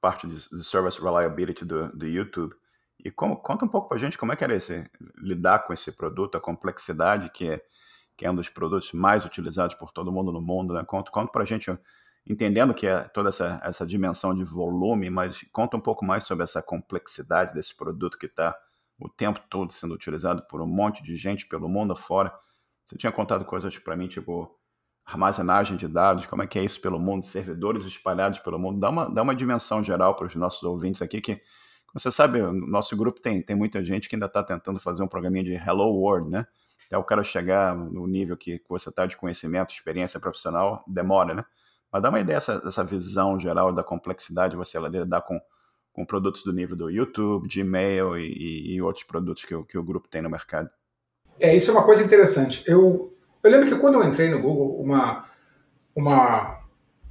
[0.02, 2.56] parte de, de service reliability do, do YouTube.
[3.04, 5.92] E como, conta um pouco pra gente como é que era esse, lidar com esse
[5.92, 7.62] produto, a complexidade que é,
[8.18, 10.84] que é um dos produtos mais utilizados por todo mundo no mundo, né?
[10.84, 11.72] Conta, conta pra gente,
[12.26, 16.44] entendendo que é toda essa, essa dimensão de volume, mas conta um pouco mais sobre
[16.44, 18.58] essa complexidade desse produto que está
[19.00, 22.34] o tempo todo sendo utilizado por um monte de gente pelo mundo afora.
[22.86, 24.50] Você tinha contado coisas para mim, tipo,
[25.06, 28.90] armazenagem de dados, como é que é isso pelo mundo, servidores espalhados pelo mundo, dá
[28.90, 31.42] uma, dá uma dimensão geral para os nossos ouvintes aqui que,
[31.94, 35.08] você sabe, o nosso grupo tem, tem muita gente que ainda está tentando fazer um
[35.08, 36.46] programinha de Hello World, né?
[36.88, 41.46] Até o cara chegar no nível que, você está de conhecimento, experiência profissional, demora, né?
[41.90, 45.40] Mas dá uma ideia dessa, dessa visão geral da complexidade você lidar com,
[45.94, 49.84] com produtos do nível do YouTube, Gmail e, e, e outros produtos que, que o
[49.84, 50.70] grupo tem no mercado.
[51.40, 52.62] É, isso é uma coisa interessante.
[52.68, 53.15] Eu
[53.46, 55.24] Eu lembro que quando eu entrei no Google, uma,
[55.96, 56.62] uma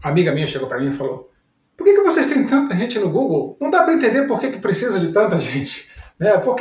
[0.02, 1.30] amiga minha chegou para mim e falou:
[1.76, 3.56] Por que, que vocês têm tanta gente no Google?
[3.60, 5.88] Não dá para entender por que, que precisa de tanta gente.
[6.18, 6.36] Né?
[6.38, 6.56] Por,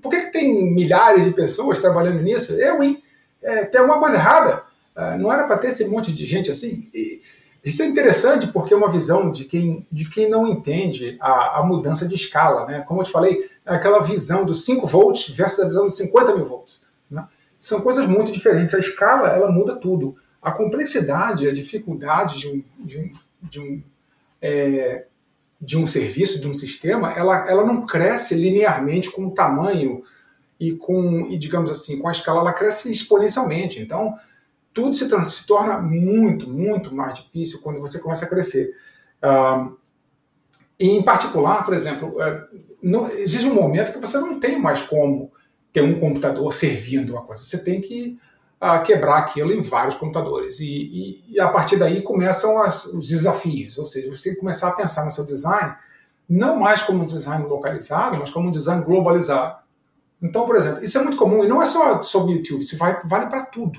[0.00, 2.52] por que, que tem milhares de pessoas trabalhando nisso?
[2.52, 3.02] Eu, hein?
[3.42, 4.62] É, tem alguma coisa errada.
[4.94, 6.88] É, não era para ter esse monte de gente assim?
[6.94, 7.20] E,
[7.64, 11.62] isso é interessante porque é uma visão de quem, de quem não entende a, a
[11.64, 12.66] mudança de escala.
[12.66, 12.80] Né?
[12.82, 16.36] Como eu te falei, é aquela visão dos 5 volts versus a visão dos 50
[16.36, 16.84] mil volts.
[17.10, 17.24] Né?
[17.62, 18.74] São coisas muito diferentes.
[18.74, 20.16] A escala ela muda tudo.
[20.42, 23.82] A complexidade, a dificuldade de um, de um, de um,
[24.42, 25.06] é,
[25.60, 30.02] de um serviço, de um sistema, ela, ela não cresce linearmente com o tamanho
[30.58, 33.80] e com, e digamos assim, com a escala, ela cresce exponencialmente.
[33.80, 34.16] Então,
[34.74, 38.74] tudo se, se torna muito, muito mais difícil quando você começa a crescer.
[39.22, 39.76] Uh,
[40.80, 44.82] e, em particular, por exemplo, uh, não, existe um momento que você não tem mais
[44.82, 45.30] como
[45.72, 47.42] ter um computador servindo uma coisa.
[47.42, 48.18] Você tem que
[48.60, 50.60] uh, quebrar aquilo em vários computadores.
[50.60, 53.78] E, e, e a partir daí começam as, os desafios.
[53.78, 55.74] Ou seja, você tem que começar a pensar no seu design
[56.28, 59.56] não mais como um design localizado, mas como um design globalizado.
[60.22, 63.02] Então, por exemplo, isso é muito comum, e não é só sobre YouTube, isso vai,
[63.04, 63.78] vale para tudo.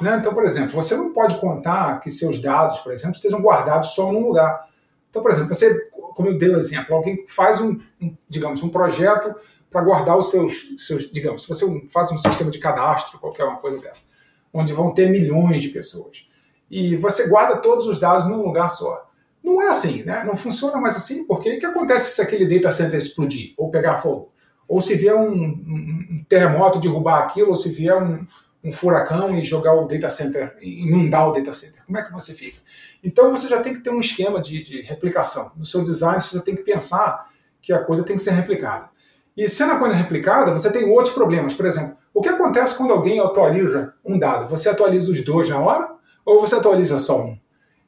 [0.00, 0.16] Né?
[0.18, 4.10] Então, por exemplo, você não pode contar que seus dados, por exemplo, estejam guardados só
[4.12, 4.66] num lugar.
[5.10, 8.68] Então, por exemplo, você, como eu dei o exemplo, alguém faz um, um digamos, um
[8.68, 9.34] projeto
[9.74, 13.56] para guardar os seus, seus, digamos, se você faz um sistema de cadastro, qualquer uma
[13.56, 14.04] coisa dessa,
[14.52, 16.28] onde vão ter milhões de pessoas,
[16.70, 19.10] e você guarda todos os dados num lugar só.
[19.42, 20.22] Não é assim, né?
[20.24, 24.00] Não funciona mais assim, porque o que acontece se aquele data center explodir ou pegar
[24.00, 24.32] fogo?
[24.68, 28.24] Ou se vier um, um, terremoto derrubar aquilo, ou se vier um,
[28.62, 31.84] um furacão e jogar o data center, inundar o data center?
[31.84, 32.58] Como é que você fica?
[33.02, 35.50] Então você já tem que ter um esquema de, de replicação.
[35.56, 37.26] No seu design você já tem que pensar
[37.60, 38.93] que a coisa tem que ser replicada.
[39.36, 41.54] E sendo a coisa replicada, você tem outros problemas.
[41.54, 44.48] Por exemplo, o que acontece quando alguém atualiza um dado?
[44.48, 45.90] Você atualiza os dois na hora
[46.24, 47.38] ou você atualiza só um?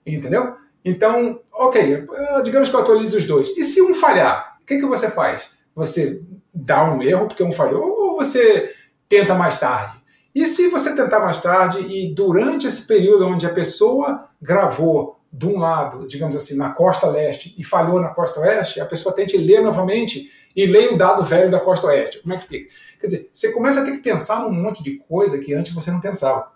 [0.04, 0.56] Entendeu?
[0.84, 2.06] Então, ok,
[2.44, 3.48] digamos que eu atualizo os dois.
[3.56, 5.48] E se um falhar, o que, que você faz?
[5.74, 6.22] Você
[6.52, 8.72] dá um erro porque um falhou ou você
[9.08, 9.96] tenta mais tarde?
[10.34, 15.46] E se você tentar mais tarde e durante esse período onde a pessoa gravou de
[15.46, 19.36] um lado, digamos assim, na costa leste e falhou na costa oeste, a pessoa tente
[19.36, 22.22] ler novamente e leia o dado velho da costa oeste.
[22.22, 22.74] Como é que fica?
[22.98, 25.90] Quer dizer, você começa a ter que pensar num monte de coisa que antes você
[25.90, 26.50] não pensava.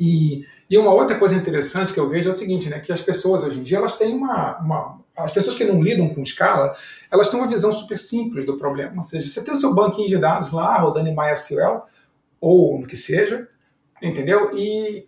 [0.00, 3.02] E, e uma outra coisa interessante que eu vejo é o seguinte, né, que as
[3.02, 6.74] pessoas hoje em dia elas têm uma, uma as pessoas que não lidam com escala,
[7.12, 8.96] elas têm uma visão super simples do problema.
[8.96, 11.82] Ou seja, você tem o seu banquinho de dados lá rodando em MySQL,
[12.40, 13.48] ou no que seja,
[14.02, 14.50] entendeu?
[14.56, 15.06] E,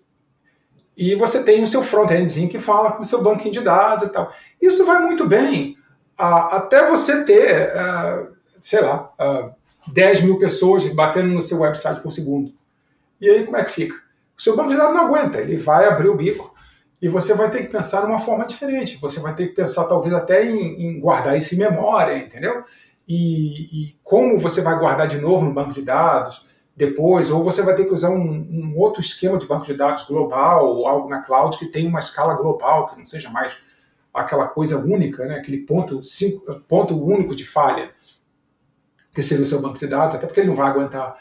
[0.98, 4.08] e você tem o seu front-endzinho que fala com o seu banquinho de dados e
[4.08, 4.32] tal.
[4.60, 5.76] Isso vai muito bem
[6.18, 9.54] uh, até você ter, uh, sei lá, uh,
[9.92, 12.52] 10 mil pessoas batendo no seu website por segundo.
[13.20, 13.94] E aí como é que fica?
[14.36, 16.52] O seu banco de dados não aguenta, ele vai abrir o bico
[17.00, 18.98] e você vai ter que pensar de uma forma diferente.
[19.00, 22.64] Você vai ter que pensar talvez até em, em guardar isso em memória, entendeu?
[23.06, 26.44] E, e, como você vai guardar de novo no banco de dados
[26.78, 30.04] depois, ou você vai ter que usar um, um, outro esquema de banco de dados
[30.04, 33.58] global, ou algo na cloud que tenha uma escala global, que não seja mais
[34.14, 37.90] aquela coisa única, né, aquele ponto, cinco, ponto único de falha,
[39.12, 41.16] que seria o seu banco de dados, até porque ele não vai aguentar.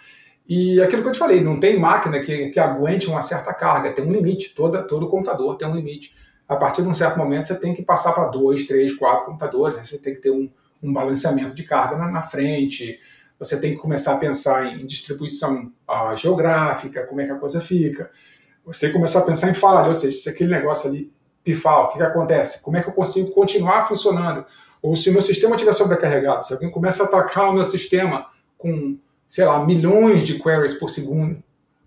[0.47, 3.91] E aquilo que eu te falei, não tem máquina que, que aguente uma certa carga,
[3.91, 6.13] tem um limite, toda, todo computador tem um limite.
[6.47, 9.75] A partir de um certo momento, você tem que passar para dois, três, quatro computadores,
[9.75, 10.47] você tem que ter um,
[10.83, 12.99] um balanceamento de carga na, na frente,
[13.39, 17.61] você tem que começar a pensar em distribuição uh, geográfica, como é que a coisa
[17.61, 18.09] fica.
[18.65, 21.11] Você tem que começar a pensar em falha, ou seja, se aquele negócio ali
[21.43, 22.61] pifar, o que, que acontece?
[22.61, 24.45] Como é que eu consigo continuar funcionando?
[24.81, 28.27] Ou se o meu sistema estiver sobrecarregado, se alguém começa a atacar o meu sistema
[28.57, 31.41] com, sei lá, milhões de queries por segundo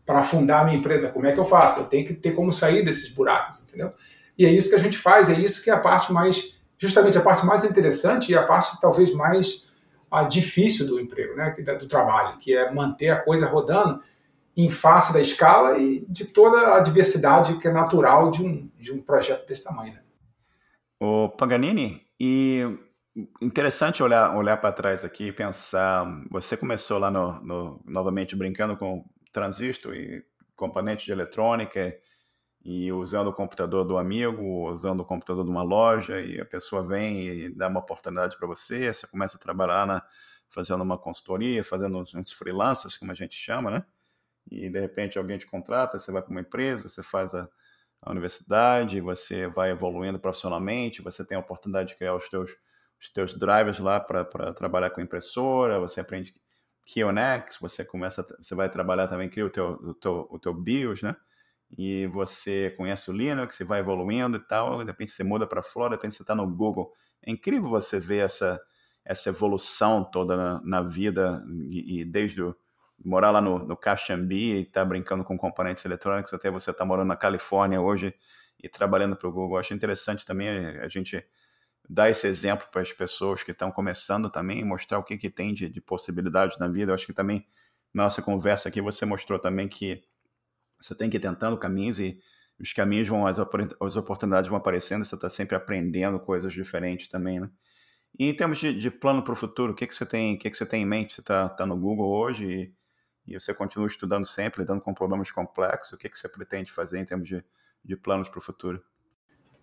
[0.06, 1.80] para afundar a minha empresa, como é que eu faço?
[1.80, 3.92] Eu tenho que ter como sair desses buracos, entendeu?
[4.38, 7.18] E é isso que a gente faz, é isso que é a parte mais, justamente
[7.18, 9.68] a parte mais interessante e a parte talvez mais
[10.28, 14.00] difícil do emprego, né, do trabalho, que é manter a coisa rodando
[14.56, 18.92] em face da escala e de toda a diversidade que é natural de um, de
[18.92, 19.94] um projeto desse tamanho.
[19.94, 20.02] Né?
[21.00, 22.66] O Paganini, e
[23.40, 28.76] interessante olhar, olhar para trás aqui e pensar, você começou lá no, no, novamente brincando
[28.76, 30.22] com transistor e
[30.56, 31.94] componentes de eletrônica
[32.62, 36.86] e usando o computador do amigo, usando o computador de uma loja, e a pessoa
[36.86, 40.02] vem e dá uma oportunidade para você, você começa a trabalhar na,
[40.50, 43.84] fazendo uma consultoria, fazendo uns, uns freelancers, como a gente chama, né?
[44.50, 47.48] E de repente alguém te contrata, você vai para uma empresa, você faz a,
[48.02, 52.56] a, universidade, você vai evoluindo profissionalmente, você tem a oportunidade de criar os teus,
[53.00, 56.34] os teus drivers lá para trabalhar com impressora, você aprende
[56.86, 61.02] QNX, você começa, você vai trabalhar também, cria o teu, o teu, o teu BIOS,
[61.02, 61.16] né?
[61.76, 65.62] E você conhece o Linux, você vai evoluindo e tal, de repente você muda para
[65.62, 66.92] Flora, de repente você está no Google.
[67.22, 68.60] É incrível você ver essa,
[69.04, 72.56] essa evolução toda na, na vida, e, e, desde o,
[73.04, 76.84] morar lá no, no Caxambi e estar tá brincando com componentes eletrônicos, até você estar
[76.84, 78.14] tá morando na Califórnia hoje
[78.62, 79.56] e trabalhando para o Google.
[79.56, 81.24] Eu acho interessante também a gente
[81.88, 85.54] dar esse exemplo para as pessoas que estão começando também, mostrar o que, que tem
[85.54, 86.90] de, de possibilidades na vida.
[86.90, 87.46] Eu acho que também,
[87.92, 90.02] na nossa conversa aqui, você mostrou também que
[90.80, 92.18] você tem que ir tentando caminhos e
[92.58, 93.38] os caminhos vão, as,
[93.96, 97.48] oportunidades vão aparecendo, você está sempre aprendendo coisas diferentes também, né?
[98.18, 100.38] E em termos de, de plano para o futuro, o que, que você tem, o
[100.38, 101.14] que, que você tem em mente?
[101.14, 102.74] Você está tá no Google hoje
[103.26, 105.92] e, e, você continua estudando sempre, lidando com problemas complexos.
[105.92, 107.42] O que, que você pretende fazer em termos de,
[107.84, 108.82] de planos para o futuro?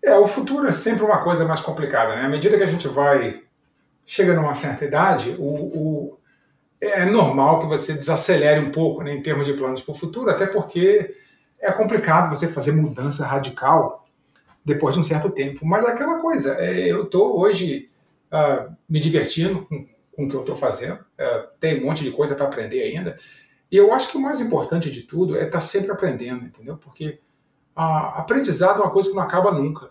[0.02, 2.24] É, o futuro é sempre uma coisa mais complicada, né?
[2.24, 3.44] À medida que a gente vai
[4.06, 6.17] chegando a uma certa idade, o, o,
[6.80, 10.30] é normal que você desacelere um pouco né, em termos de planos para o futuro,
[10.30, 11.14] até porque
[11.60, 14.06] é complicado você fazer mudança radical
[14.64, 15.66] depois de um certo tempo.
[15.66, 17.90] Mas é aquela coisa, é, eu estou hoje
[18.32, 22.10] uh, me divertindo com, com o que eu estou fazendo, uh, tem um monte de
[22.10, 23.16] coisa para aprender ainda,
[23.70, 26.76] e eu acho que o mais importante de tudo é estar tá sempre aprendendo, entendeu?
[26.76, 27.20] Porque
[27.74, 29.90] aprendizado é uma coisa que não acaba nunca.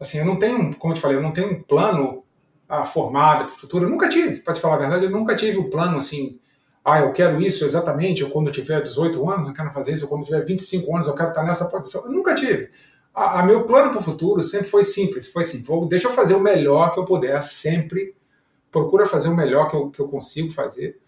[0.00, 2.24] Assim, eu não tenho, como eu te falei, eu não tenho um plano
[2.68, 3.84] ah, formado para o futuro.
[3.84, 6.38] Eu nunca tive, para te falar a verdade, eu nunca tive um plano assim,
[6.84, 10.04] ah, eu quero isso exatamente, ou quando eu tiver 18 anos eu quero fazer isso,
[10.04, 12.04] ou quando eu tiver 25 anos eu quero estar nessa posição.
[12.04, 12.70] Eu nunca tive.
[13.14, 16.12] A, a meu plano para o futuro sempre foi simples, foi assim, vou, deixa eu
[16.12, 18.14] fazer o melhor que eu puder, sempre
[18.70, 21.00] procura fazer o melhor que eu, que eu consigo fazer.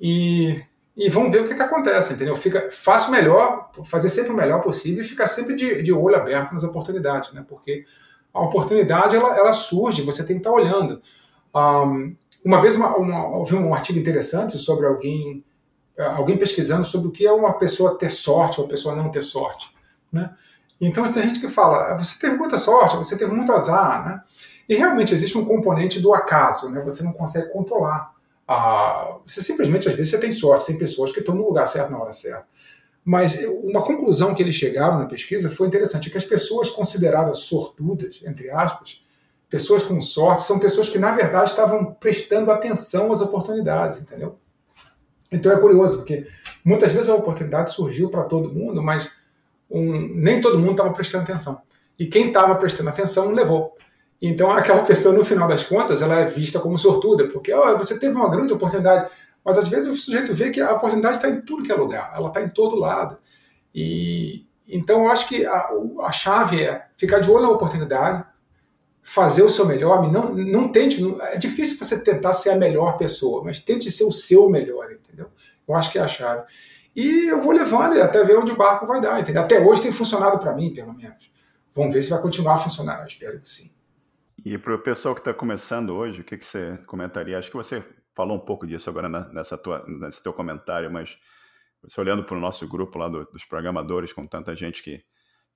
[0.00, 0.60] E
[0.96, 2.34] e vamos ver o que, que acontece, entendeu?
[2.34, 6.16] Fica, faça o melhor, fazer sempre o melhor possível e ficar sempre de, de olho
[6.16, 7.44] aberto nas oportunidades, né?
[7.46, 7.84] Porque
[8.36, 11.00] a oportunidade ela, ela surge, você tem que estar olhando.
[11.54, 15.44] Um, uma vez uma, uma, ouvi um artigo interessante sobre alguém
[15.98, 19.22] alguém pesquisando sobre o que é uma pessoa ter sorte ou uma pessoa não ter
[19.22, 19.74] sorte,
[20.12, 20.30] né?
[20.80, 24.20] Então tem gente que fala, você teve muita sorte, você teve muito azar, né?
[24.68, 26.82] E realmente existe um componente do acaso, né?
[26.82, 28.12] Você não consegue controlar.
[28.46, 31.90] Ah, você simplesmente, às vezes, você tem sorte, tem pessoas que estão no lugar certo
[31.90, 32.46] na hora certa.
[33.08, 38.20] Mas uma conclusão que eles chegaram na pesquisa foi interessante, que as pessoas consideradas sortudas,
[38.26, 39.00] entre aspas,
[39.48, 44.36] pessoas com sorte, são pessoas que, na verdade, estavam prestando atenção às oportunidades, entendeu?
[45.30, 46.26] Então é curioso, porque
[46.64, 49.08] muitas vezes a oportunidade surgiu para todo mundo, mas
[49.70, 51.62] um, nem todo mundo estava prestando atenção.
[51.96, 53.76] E quem estava prestando atenção levou.
[54.20, 58.00] Então, aquela pessoa, no final das contas, ela é vista como sortuda, porque oh, você
[58.00, 59.08] teve uma grande oportunidade,
[59.46, 62.12] mas às vezes o sujeito vê que a oportunidade está em tudo que é lugar,
[62.16, 63.16] ela está em todo lado.
[63.72, 65.68] E então eu acho que a,
[66.00, 68.24] a chave é ficar de olho na oportunidade,
[69.04, 72.98] fazer o seu melhor, não, não tente, não, é difícil você tentar ser a melhor
[72.98, 75.30] pessoa, mas tente ser o seu melhor, entendeu?
[75.68, 76.42] Eu acho que é a chave.
[76.96, 79.42] E eu vou levando até ver onde o barco vai dar, entendeu?
[79.42, 81.30] Até hoje tem funcionado para mim, pelo menos.
[81.72, 83.70] Vamos ver se vai continuar a funcionar, eu espero que sim.
[84.44, 87.38] E para o pessoal que está começando hoje, o que, que você comentaria?
[87.38, 87.84] Acho que você
[88.16, 91.16] falou um pouco disso agora nessa tua, nesse teu comentário, mas
[91.82, 95.04] você olhando para o nosso grupo lá do, dos programadores, com tanta gente que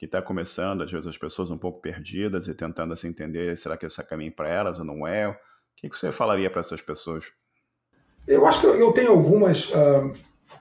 [0.01, 3.77] que está começando, às vezes as pessoas um pouco perdidas e tentando assim, entender, será
[3.77, 5.29] que esse é caminho para elas ou não é?
[5.29, 5.37] O
[5.77, 7.27] que, que você falaria para essas pessoas?
[8.27, 10.11] Eu acho que eu tenho algumas, uh,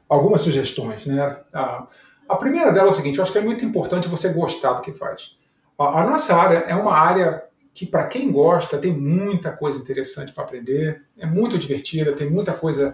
[0.10, 1.06] algumas sugestões.
[1.06, 1.26] Né?
[1.54, 4.82] A primeira delas é o seguinte, eu acho que é muito importante você gostar do
[4.82, 5.38] que faz.
[5.78, 7.49] a nossa área é uma área
[7.80, 12.52] que para quem gosta tem muita coisa interessante para aprender, é muito divertida, tem muita
[12.52, 12.94] coisa,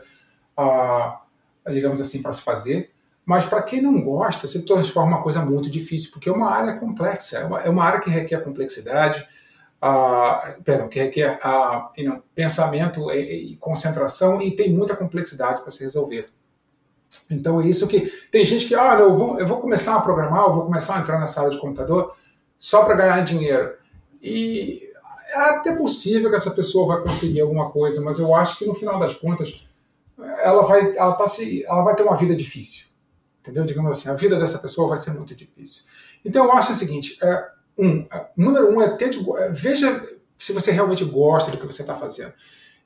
[0.55, 1.23] ah,
[1.71, 2.91] digamos assim, para se fazer.
[3.25, 6.77] Mas para quem não gosta, se transforma uma coisa muito difícil, porque é uma área
[6.77, 9.27] complexa, é uma, é uma área que requer complexidade,
[9.81, 15.71] ah, perdão, que requer ah, não, pensamento e, e, concentração e tem muita complexidade para
[15.71, 16.29] se resolver.
[17.27, 20.43] Então é isso que tem gente que, ah, eu vou, eu vou começar a programar,
[20.43, 22.13] eu vou começar a entrar nessa área de computador
[22.55, 23.83] só para ganhar dinheiro.
[24.27, 24.81] E
[25.27, 28.73] é até possível que essa pessoa vai conseguir alguma coisa, mas eu acho que no
[28.73, 29.67] final das contas
[30.43, 32.87] ela vai, ela tá se, ela vai ter uma vida difícil,
[33.39, 33.63] entendeu?
[33.65, 35.83] Digamos assim, a vida dessa pessoa vai ser muito difícil.
[36.25, 37.45] Então eu acho o seguinte: é,
[37.77, 40.03] um, é, número um é tente, é, veja
[40.35, 42.33] se você realmente gosta do que você está fazendo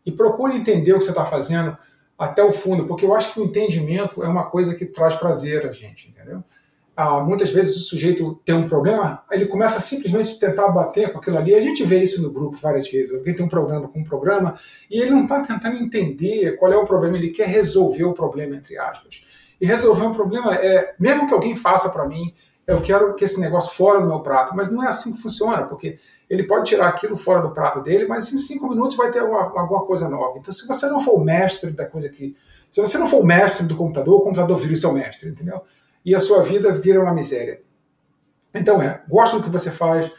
[0.05, 1.77] e procure entender o que você está fazendo
[2.17, 5.65] até o fundo, porque eu acho que o entendimento é uma coisa que traz prazer
[5.65, 6.43] a gente, entendeu?
[7.01, 11.19] Ah, muitas vezes o sujeito tem um problema, ele começa simplesmente a tentar bater com
[11.19, 11.55] aquilo ali.
[11.55, 13.15] A gente vê isso no grupo várias vezes.
[13.15, 14.53] Alguém tem um problema com um programa
[14.91, 18.57] e ele não está tentando entender qual é o problema, ele quer resolver o problema,
[18.57, 19.21] entre aspas.
[19.61, 22.33] E resolver um problema é, mesmo que alguém faça para mim,
[22.67, 24.53] eu quero que esse negócio fora do meu prato.
[24.53, 25.97] Mas não é assim que funciona, porque
[26.29, 29.43] ele pode tirar aquilo fora do prato dele, mas em cinco minutos vai ter alguma,
[29.57, 30.37] alguma coisa nova.
[30.37, 32.35] Então, se você não for o mestre da coisa que.
[32.69, 35.61] Se você não for o mestre do computador, o computador vira o seu mestre, entendeu?
[36.05, 37.61] E a sua vida vira uma miséria.
[38.53, 40.11] Então, é, gosta do que você faz,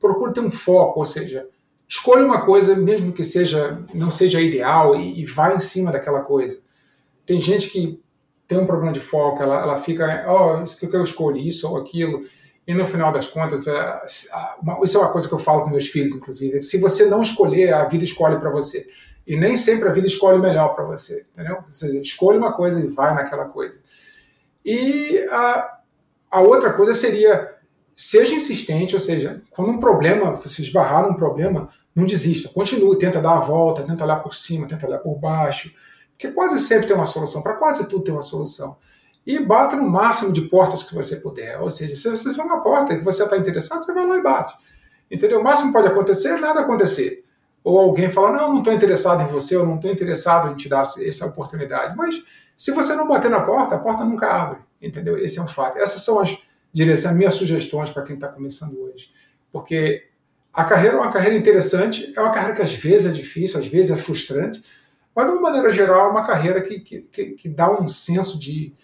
[0.00, 1.46] procure ter um foco, ou seja,
[1.88, 6.20] escolha uma coisa, mesmo que seja não seja ideal, e, e vá em cima daquela
[6.20, 6.60] coisa.
[7.26, 8.00] Tem gente que
[8.46, 11.78] tem um problema de foco, ela, ela fica, oh, isso que eu escolhi, isso ou
[11.78, 12.20] aquilo,
[12.66, 15.86] e no final das contas, é, isso é uma coisa que eu falo com meus
[15.86, 18.86] filhos, inclusive, se você não escolher, a vida escolhe para você.
[19.26, 21.56] E nem sempre a vida escolhe o melhor para você, entendeu?
[21.56, 23.80] Ou seja, escolhe uma coisa e vai naquela coisa.
[24.64, 25.78] E a,
[26.30, 27.54] a outra coisa seria,
[27.94, 33.20] seja insistente, ou seja, quando um problema, você esbarrar num problema, não desista, continue, tenta
[33.20, 35.72] dar a volta, tenta olhar por cima, tenta olhar por baixo,
[36.10, 38.76] porque quase sempre tem uma solução, para quase tudo tem uma solução.
[39.26, 41.58] E bata no máximo de portas que você puder.
[41.60, 44.22] Ou seja, se você vê uma porta que você está interessado, você vai lá e
[44.22, 44.54] bate.
[45.10, 45.40] Entendeu?
[45.40, 47.23] O máximo pode acontecer, nada acontecer.
[47.64, 50.68] Ou alguém fala, não, não estou interessado em você, eu não estou interessado em te
[50.68, 51.96] dar essa oportunidade.
[51.96, 52.22] Mas
[52.56, 54.58] se você não bater na porta, a porta nunca abre.
[54.80, 55.16] Entendeu?
[55.16, 55.78] Esse é um fato.
[55.78, 56.36] Essas são as,
[56.78, 59.10] as minhas sugestões para quem está começando hoje.
[59.50, 60.08] Porque
[60.52, 63.66] a carreira é uma carreira interessante, é uma carreira que às vezes é difícil, às
[63.66, 64.62] vezes é frustrante,
[65.14, 68.38] mas, de uma maneira geral, é uma carreira que, que, que, que dá um senso
[68.38, 68.74] de,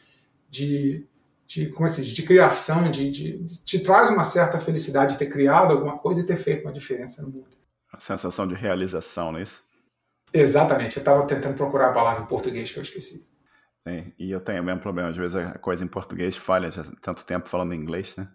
[0.48, 1.04] de,
[1.46, 5.72] de, como é de criação, de, de, te traz uma certa felicidade de ter criado
[5.72, 7.59] alguma coisa e ter feito uma diferença no mundo.
[7.92, 9.64] A sensação de realização, não é isso?
[10.32, 10.96] Exatamente.
[10.96, 13.28] Eu estava tentando procurar a palavra em português que eu esqueci.
[13.86, 15.08] É, e eu tenho o mesmo problema.
[15.08, 18.28] Às vezes a coisa em português falha, já tanto tempo falando inglês, né?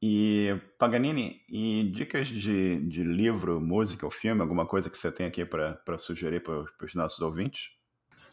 [0.00, 5.26] E Paganini, e dicas de, de livro, música ou filme, alguma coisa que você tem
[5.26, 7.70] aqui para sugerir para os nossos ouvintes?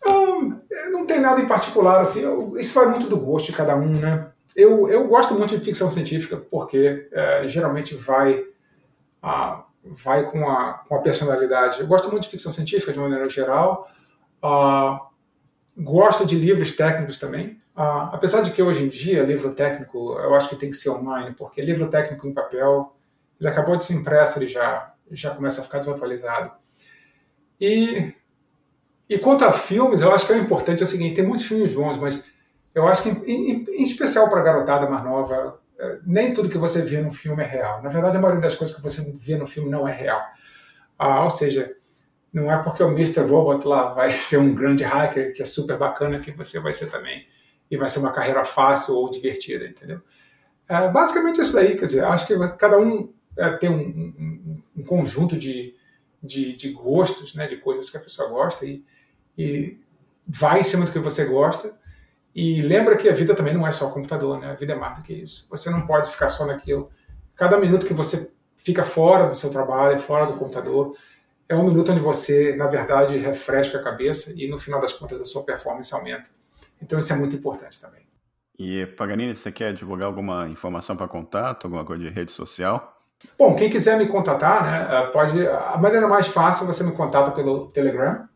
[0.04, 0.62] Não,
[0.92, 4.00] não tem nada em particular, assim, eu, isso vai muito do gosto de cada um,
[4.00, 4.32] né?
[4.56, 8.46] Eu, eu gosto muito de ficção científica porque é, geralmente vai,
[9.24, 11.80] a, vai com, a, com a personalidade.
[11.80, 13.90] Eu gosto muito de ficção científica de maneira geral.
[14.44, 15.00] Uh,
[15.78, 17.60] gosto de livros técnicos também.
[17.76, 20.90] Ah, apesar de que hoje em dia livro técnico eu acho que tem que ser
[20.90, 22.96] online, porque livro técnico em papel
[23.38, 26.52] ele acabou de ser impresso, ele já já começa a ficar desatualizado.
[27.60, 28.14] E
[29.08, 31.74] e quanto a filmes, eu acho que é importante é o seguinte: tem muitos filmes
[31.74, 32.24] bons, mas
[32.74, 35.60] eu acho que em, em, em especial para a garotada mais nova,
[36.06, 37.82] nem tudo que você vê no filme é real.
[37.82, 40.22] Na verdade, a maioria das coisas que você vê no filme não é real.
[40.98, 41.76] Ah, ou seja,
[42.32, 43.22] não é porque o Mr.
[43.22, 46.88] Robot lá vai ser um grande hacker que é super bacana que você vai ser
[46.88, 47.26] também
[47.70, 50.02] e vai ser uma carreira fácil ou divertida, entendeu?
[50.68, 54.84] É, basicamente isso daí, quer dizer, acho que cada um é, tem um, um, um
[54.84, 55.76] conjunto de,
[56.22, 58.84] de, de, gostos, né, de coisas que a pessoa gosta e,
[59.38, 59.80] e
[60.28, 61.78] vai em cima do que você gosta
[62.36, 64.52] e lembra que a vida também não é só o computador, né?
[64.52, 65.48] A vida é mais do que isso.
[65.50, 66.90] Você não pode ficar só naquilo.
[67.34, 70.94] Cada minuto que você fica fora do seu trabalho, fora do computador,
[71.48, 75.22] é um minuto onde você, na verdade, refresca a cabeça e, no final das contas,
[75.22, 76.30] a sua performance aumenta.
[76.82, 78.02] Então isso é muito importante também.
[78.60, 83.00] E Paganini, você quer divulgar alguma informação para contato, alguma coisa de rede social?
[83.38, 85.48] Bom, quem quiser me contatar, né, eh, pode.
[85.48, 88.28] A maneira mais fácil é você me contata pelo Telegram.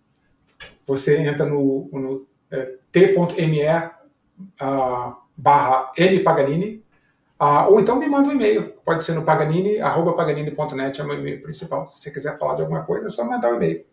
[0.85, 3.67] Você entra no, no é, t.me
[4.61, 5.91] uh, barra
[6.21, 6.83] mpaganini,
[7.41, 8.73] uh, ou então me manda um e-mail.
[8.83, 11.85] Pode ser no paganini, arroba paganini.net, é o meu e-mail principal.
[11.87, 13.85] Se você quiser falar de alguma coisa, é só mandar o um e-mail.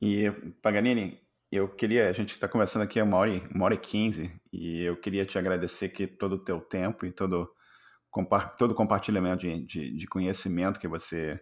[0.00, 1.20] E Paganini,
[1.50, 4.96] eu queria, a gente está conversando aqui uma hora, uma hora e quinze, e eu
[4.96, 7.48] queria te agradecer que todo o teu tempo e todo
[8.58, 11.40] todo compartilhamento de, de, de, conhecimento que você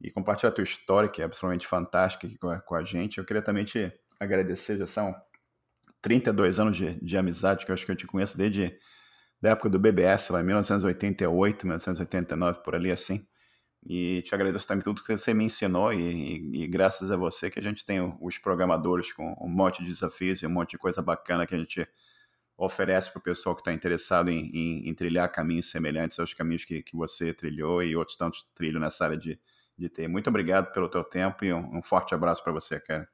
[0.00, 3.18] e compartilhar a tua história, que é absolutamente fantástica com a, com a gente.
[3.18, 5.14] Eu queria também te agradecer, já são
[6.04, 8.78] 32 anos de, de amizade, que eu acho que eu te conheço desde
[9.40, 13.26] da época do BBS, lá em 1988, 1989, por ali assim.
[13.86, 17.50] E te agradeço também tudo que você me ensinou e, e, e, graças a você
[17.50, 20.78] que a gente tem os programadores com um monte de desafios e um monte de
[20.78, 21.86] coisa bacana que a gente
[22.56, 26.66] oferece para o pessoal que está interessado em, em, em, trilhar caminhos semelhantes aos caminhos
[26.66, 29.40] que, que você trilhou e outros tantos trilham nessa área de,
[29.76, 30.08] de.
[30.08, 33.13] Muito obrigado pelo teu tempo e um, um forte abraço para você, cara.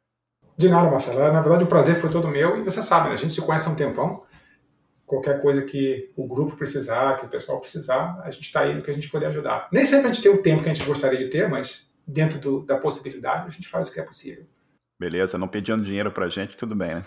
[0.60, 1.18] De nada, Marcelo.
[1.32, 3.14] Na verdade, o prazer foi todo meu e você sabe, né?
[3.14, 4.22] a gente se conhece há um tempão
[5.06, 8.82] qualquer coisa que o grupo precisar, que o pessoal precisar, a gente está aí no
[8.82, 9.70] que a gente puder ajudar.
[9.72, 12.38] Nem sempre a gente tem o tempo que a gente gostaria de ter, mas dentro
[12.38, 14.46] do, da possibilidade a gente faz o que é possível.
[15.00, 17.06] Beleza, não pedindo dinheiro a gente, tudo bem, né?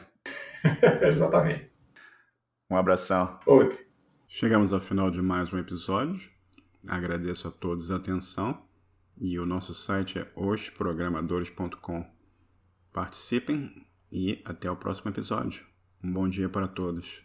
[1.07, 1.69] Exatamente.
[2.71, 3.39] Um abração.
[3.45, 3.77] Outro.
[4.27, 6.19] Chegamos ao final de mais um episódio.
[6.89, 8.65] Agradeço a todos a atenção
[9.21, 12.12] e o nosso site é hosprogramadores.com.
[12.94, 15.65] Participem e até o próximo episódio.
[16.03, 17.24] Um bom dia para todos.